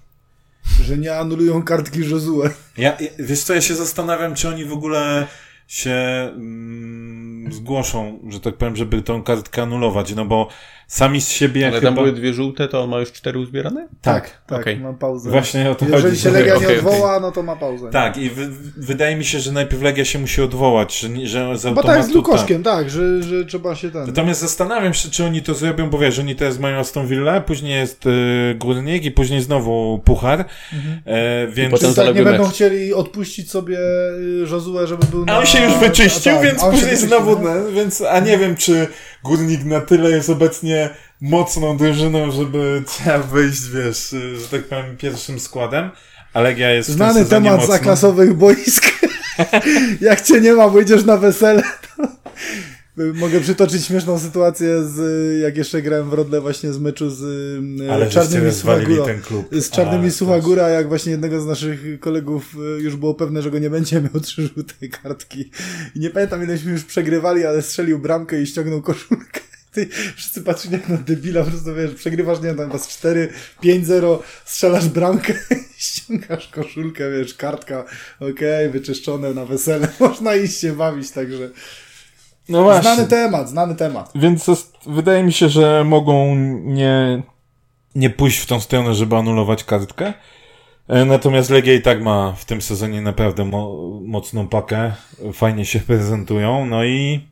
[0.84, 2.42] Że nie anulują kartki Josue.
[2.78, 5.28] Ja, ja- wiesz co, ja się zastanawiam, czy oni w ogóle
[5.68, 5.92] się
[6.36, 10.48] mm, zgłoszą, że tak powiem, żeby tą kartkę anulować, no bo
[10.88, 11.88] sami z siebie Ale chyba...
[11.88, 13.88] tam były dwie żółte, to on ma już cztery uzbierane?
[14.02, 14.80] Tak, Tak, okej.
[14.80, 15.30] mam pauzę.
[15.32, 16.22] Właśnie o to Jeżeli chodzi.
[16.22, 16.78] się że- Legia nie okej, okej.
[16.80, 17.90] odwoła, no to ma pauzę.
[17.90, 21.58] Tak, i wy, wydaje mi się, że najpierw Legia się musi odwołać, że, nie- że
[21.58, 24.06] z Bo tak z Lukoszkiem, tak, że, że trzeba się ten...
[24.08, 27.74] Natomiast zastanawiam się, czy oni to zrobią, bo wiesz, oni teraz mają Aston Villa, później
[27.76, 30.46] jest y, Górnik i później znowu Puchar,
[31.06, 31.72] e, więc...
[31.72, 32.52] potem Czy tak nie będą mecz.
[32.54, 35.34] chcieli odpuścić sobie y, Josue, żeby był na...
[35.34, 38.38] A on się już wyczyścił, a tak, więc się później znowu, no, więc, a nie
[38.38, 38.88] wiem, czy
[39.24, 40.90] Górnik na tyle jest obecnie
[41.22, 45.92] mocną drużyną, żeby trzeba wyjść, wiesz, że tak powiem, pierwszym składem,
[46.34, 47.76] a Legia jest w Znany sezonie temat mocna.
[47.76, 48.86] zaklasowych boisk.
[50.02, 51.64] Jak cię nie ma, bo idziesz na wesele,
[51.98, 52.08] to...
[52.98, 57.22] Mogę przytoczyć śmieszną sytuację z, jak jeszcze grałem w Rodle właśnie z meczu z
[57.82, 59.06] y, Ale Czarnymi Suchagura.
[59.06, 59.48] ten klub.
[59.52, 63.60] Z Czarnymi Suchagura, jak właśnie jednego z naszych kolegów y, już było pewne, że go
[63.60, 65.52] nie będzie miał trzy żółte kartki.
[65.96, 69.40] I nie pamiętam, ileśmy już przegrywali, ale strzelił bramkę i ściągnął koszulkę.
[69.74, 73.30] Ty, wszyscy patrzyli jak na debila, po prostu wiesz, przegrywasz, nie wiem, tam was 4,
[73.64, 75.34] 5-0, strzelasz bramkę
[75.78, 77.86] ściągasz koszulkę, wiesz, kartka,
[78.20, 81.50] okej, wyczyszczone na wesele, można iść się bawić, także
[82.50, 82.82] No właśnie.
[82.94, 84.12] znany temat, znany temat.
[84.16, 84.50] Więc
[84.86, 87.22] wydaje mi się, że mogą nie,
[87.96, 90.14] nie pójść w tą stronę, żeby anulować kartkę.
[90.88, 94.92] E, Natomiast Legia i tak ma w tym sezonie naprawdę mo- mocną pakę.
[95.34, 96.66] Fajnie się prezentują.
[96.66, 97.28] No i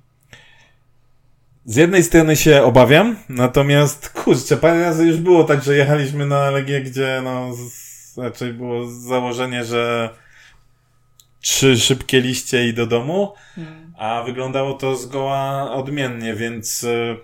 [1.66, 6.50] z jednej strony się obawiam, natomiast kurczę, parę razy już było tak, że jechaliśmy na
[6.52, 7.50] Legię, gdzie no
[8.18, 10.10] raczej było założenie, że
[11.42, 13.34] trzy szybkie liście i do domu,
[13.98, 17.16] a wyglądało to zgoła odmiennie, więc e,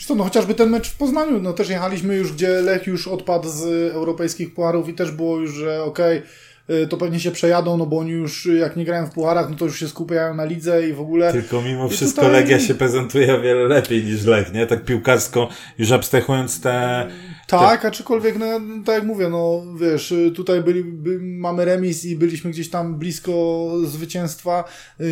[0.00, 3.48] Zresztą, no chociażby ten mecz w Poznaniu, no też jechaliśmy już, gdzie Lech już odpadł
[3.48, 6.22] z europejskich pucharów i też było już, że okej,
[6.70, 9.56] y, to pewnie się przejadą, no bo oni już, jak nie grają w pucharach, no
[9.56, 11.32] to już się skupiają na lidze i w ogóle...
[11.32, 14.66] Tylko mimo wszystko tutaj- Legia się prezentuje o wiele lepiej niż Lech, nie?
[14.66, 17.06] Tak piłkarsko, już abstrahując te...
[17.50, 18.46] Tak, aczkolwiek, no,
[18.86, 23.70] tak jak mówię, no wiesz, tutaj byli, by, mamy remis i byliśmy gdzieś tam blisko
[23.84, 24.64] zwycięstwa.
[24.98, 25.06] Yy,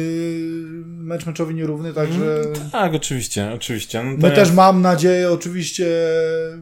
[0.85, 4.05] mecz meczowy nierówny, także Tak, oczywiście, oczywiście.
[4.05, 5.87] No, my też mam nadzieję, oczywiście,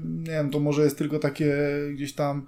[0.05, 1.55] nie wiem, to może jest tylko takie
[1.93, 2.47] gdzieś tam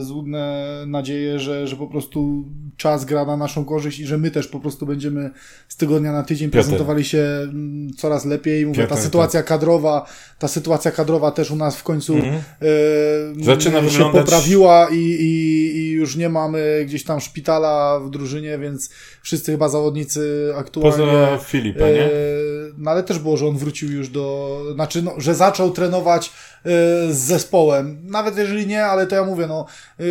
[0.00, 2.44] złudne nadzieje, że, że po prostu
[2.76, 5.30] czas gra na naszą korzyść i że my też po prostu będziemy
[5.68, 6.64] z tygodnia na tydzień Piotr.
[6.64, 8.66] prezentowali się mm, coraz lepiej.
[8.66, 10.06] Mówię, ta Piotr, sytuacja kadrowa,
[10.38, 12.34] ta sytuacja kadrowa też u nas w końcu Mhm.
[12.34, 18.10] e, Zaczyna się wyglądać- poprawiła i, i, i już nie mamy gdzieś tam szpitala w
[18.10, 18.90] drużynie, więc
[19.22, 20.96] wszyscy chyba zawodnicy aktualnie...
[20.96, 22.04] Poza Filipa, nie?
[22.04, 22.10] E,
[22.78, 24.60] No ale też było, że on wrócił już do.
[24.74, 26.32] Znaczy, no, że zaczął trenować e,
[27.12, 27.98] z zespołem.
[28.04, 29.63] Nawet jeżeli nie, ale to ja mówię, no,
[30.00, 30.04] e,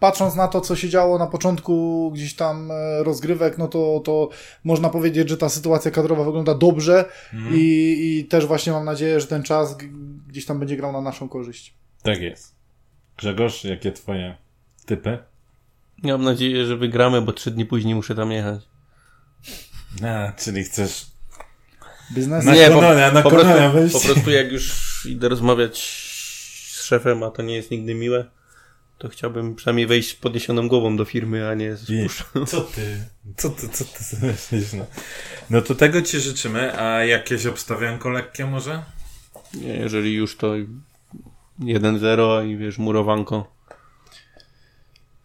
[0.00, 4.28] patrząc na to, co się działo na początku gdzieś tam e, rozgrywek, no to, to
[4.64, 7.56] można powiedzieć, że ta sytuacja kadrowa wygląda dobrze Mhm.
[7.56, 9.76] i, i też właśnie mam nadzieję, że ten czas
[10.28, 11.74] gdzieś tam będzie grał na naszą korzyść.
[12.02, 12.54] Tak jest.
[13.16, 14.36] Grzegorz, jakie twoje
[14.86, 15.18] typy?
[16.02, 18.60] Ja mam nadzieję, że wygramy, bo trzy dni później muszę tam jechać.
[20.04, 21.06] A, czyli chcesz...
[22.14, 22.44] Biznes?
[22.44, 25.78] Na nie, Kononia, po, na po, prostu, po prostu jak już idę rozmawiać
[26.72, 28.30] z szefem, a to nie jest nigdy miłe,
[29.02, 32.46] to chciałbym przynajmniej wejść z podniesioną głową do firmy, a nie z puszką.
[32.46, 33.04] Co ty?
[33.36, 34.72] Co ty, co ty sobie myślisz?
[34.72, 34.86] No?
[35.50, 38.82] no to tego ci życzymy, a jakieś obstawianko lekkie może?
[39.54, 40.54] Nie, jeżeli już to
[41.60, 43.52] 1-0 i wiesz, murowanko.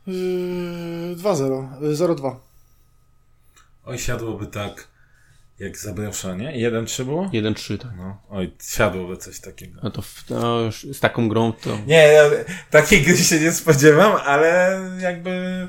[0.08, 1.82] Yy, 2-0.
[1.82, 2.36] Yy, 0-2.
[3.86, 4.88] Oj, siadłoby tak
[5.60, 6.72] jak zabrosza, nie?
[6.72, 7.26] 1-3 było?
[7.34, 7.92] 1-3, tak.
[7.98, 9.80] No, oj, siadłoby coś takiego.
[9.84, 11.78] No to w, no, już z taką grą to...
[11.88, 12.24] Nie, ja
[12.70, 15.68] takiej gry się nie spodziewam, ale jakby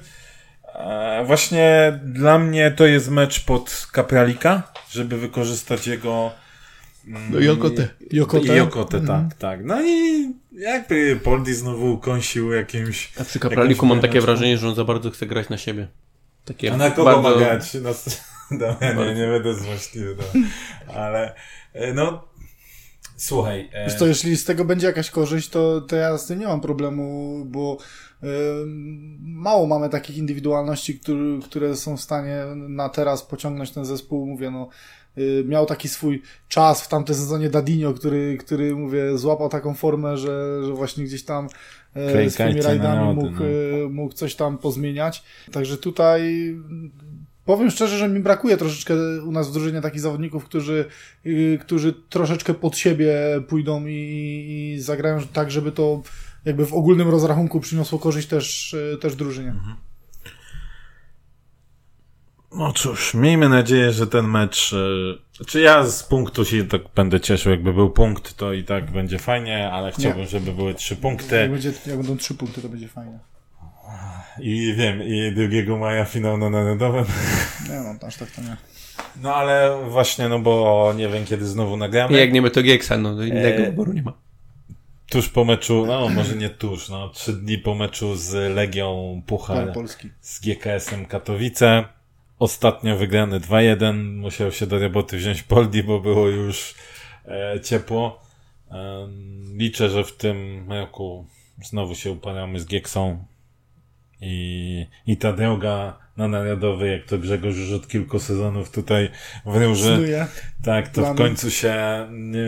[0.75, 6.33] e, właśnie dla mnie to jest mecz pod Kapralika, żeby wykorzystać jego
[7.07, 7.89] mm, No i Okotę.
[8.11, 8.57] Jokotę.
[8.57, 9.29] I Okotę, Mhm.
[9.29, 9.65] tak, tak.
[9.65, 13.13] No i jakby Poldi znowu kąsił jakimś...
[13.21, 15.89] A przy Kapraliku mam takie wrażenie, że on za bardzo chce grać na siebie.
[16.45, 17.31] Takie A na kogo bardzo...
[17.31, 17.75] ma grać?
[17.75, 17.91] Na...
[18.61, 20.95] Dobra, nie, nie będę złośliwy, no.
[20.95, 21.35] ale
[21.73, 22.29] e, no
[23.17, 23.69] słuchaj...
[23.73, 26.47] e, Wiesz co, jeśli z tego będzie jakaś korzyść, to, to ja z tym nie
[26.47, 27.79] mam problemu, bo
[28.23, 34.27] ym, mało mamy takich indywidualności, który, które są w stanie na teraz pociągnąć ten zespół.
[34.27, 34.69] Mówię, no,
[35.19, 40.17] y, miał taki swój czas w tamtym sezonie Dadinho, który, który mówię, złapał taką formę,
[40.17, 41.47] że, że właśnie gdzieś tam
[41.95, 43.47] e, Klejkajcie swoimi na rajdami mógł, no.
[43.85, 45.25] e, mógł coś tam pozmieniać.
[45.53, 46.55] Także tutaj
[47.49, 48.95] Powiem szczerze, że mi brakuje troszeczkę
[49.27, 50.85] u nas w drużynie takich zawodników, którzy,
[51.25, 53.15] yy, którzy troszeczkę pod siebie
[53.49, 56.03] pójdą i, i zagrają tak, żeby to
[56.45, 59.55] jakby w ogólnym rozrachunku przyniosło korzyść też, yy, też drużynie.
[62.53, 64.73] No cóż, miejmy nadzieję, że ten mecz.
[65.41, 68.91] e, Czy ja z punktu się tak będę cieszył, jakby był punkt, to i tak
[68.91, 71.49] będzie fajnie, ale chciałbym, żeby były trzy Jak, punkty.
[71.49, 73.19] będzie, jak będą trzy punkty, to będzie fajnie.
[74.41, 75.33] I wiem, i
[75.67, 77.05] 2 maja finał na narodowym.
[77.69, 78.57] Nie no, aż tak to nie.
[79.23, 82.19] No ale właśnie, no bo nie wiem kiedy znowu nagramy.
[82.19, 84.13] Jak nie my to Gieksa, no innego E, wyboru nie ma.
[85.11, 89.73] Tuż po meczu, no może nie tuż, no trzy dni po meczu z Legią Puchar
[89.73, 90.09] Polski.
[90.21, 91.85] z GKS-em Katowice.
[92.39, 93.95] Ostatnio wygrany 2-1.
[94.15, 96.75] Musiał się do roboty wziąć Poldi, bo było już
[97.29, 98.21] e, ciepło.
[98.71, 99.09] E,
[99.57, 101.27] liczę, że w tym roku
[101.65, 103.25] znowu się uparamy z Gieksą.
[104.21, 109.11] I, i ta droga na narodowy, jak to Grzegorz już od kilku sezonów tutaj
[109.47, 110.27] wróży, Snuje.
[110.65, 111.19] tak, to w Plany.
[111.19, 112.07] końcu się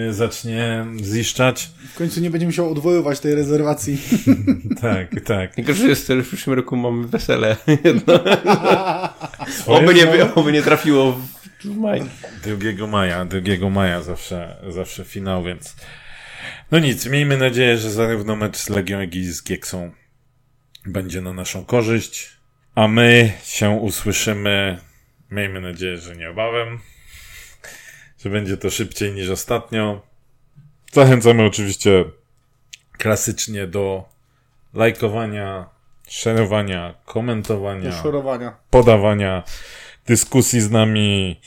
[0.08, 1.70] y, zacznie ziszczać.
[1.94, 3.98] W końcu nie będzie musiał odwoływać tej rezerwacji.
[4.80, 5.56] Tak, tak.
[5.56, 8.14] Najgorsze jest to, że w przyszłym roku mamy wesele jedno.
[9.66, 11.28] Oby nie, oby nie trafiło w,
[11.64, 12.02] w maj.
[12.76, 15.76] 2 maja, 2 maja zawsze, zawsze finał, więc
[16.70, 19.90] no nic, miejmy nadzieję, że zarówno mecz z Legią, jak i z Gieksą
[20.86, 22.30] będzie na naszą korzyść,
[22.74, 24.78] a my się usłyszymy,
[25.30, 26.80] miejmy nadzieję, że niebawem,
[28.24, 30.02] że będzie to szybciej niż ostatnio.
[30.92, 32.04] Zachęcamy oczywiście
[32.92, 34.08] klasycznie do
[34.74, 35.68] lajkowania,
[36.08, 38.56] szerowania, komentowania Szorowania.
[38.70, 39.42] podawania
[40.06, 41.40] dyskusji z nami,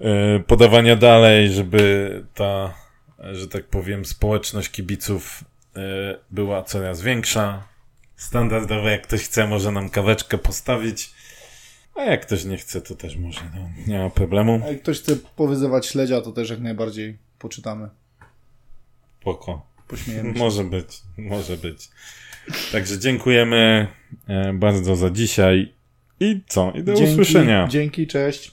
[0.00, 2.74] e, podawania dalej, żeby ta,
[3.32, 5.44] że tak powiem, społeczność kibiców
[5.76, 5.80] e,
[6.30, 7.73] była coraz większa.
[8.24, 11.10] Standardowo, jak ktoś chce, może nam kaweczkę postawić,
[11.94, 14.60] a jak ktoś nie chce, to też może, no, nie ma problemu.
[14.64, 17.88] A jak ktoś chce powyzywać śledzia, to też jak najbardziej poczytamy.
[19.88, 20.38] Pośmiejemy się.
[20.38, 21.88] Może być, może być.
[22.72, 23.86] Także dziękujemy
[24.28, 25.72] e, bardzo za dzisiaj
[26.20, 26.72] i co?
[26.72, 27.68] I do usłyszenia.
[27.70, 28.42] Dzięki, cześć.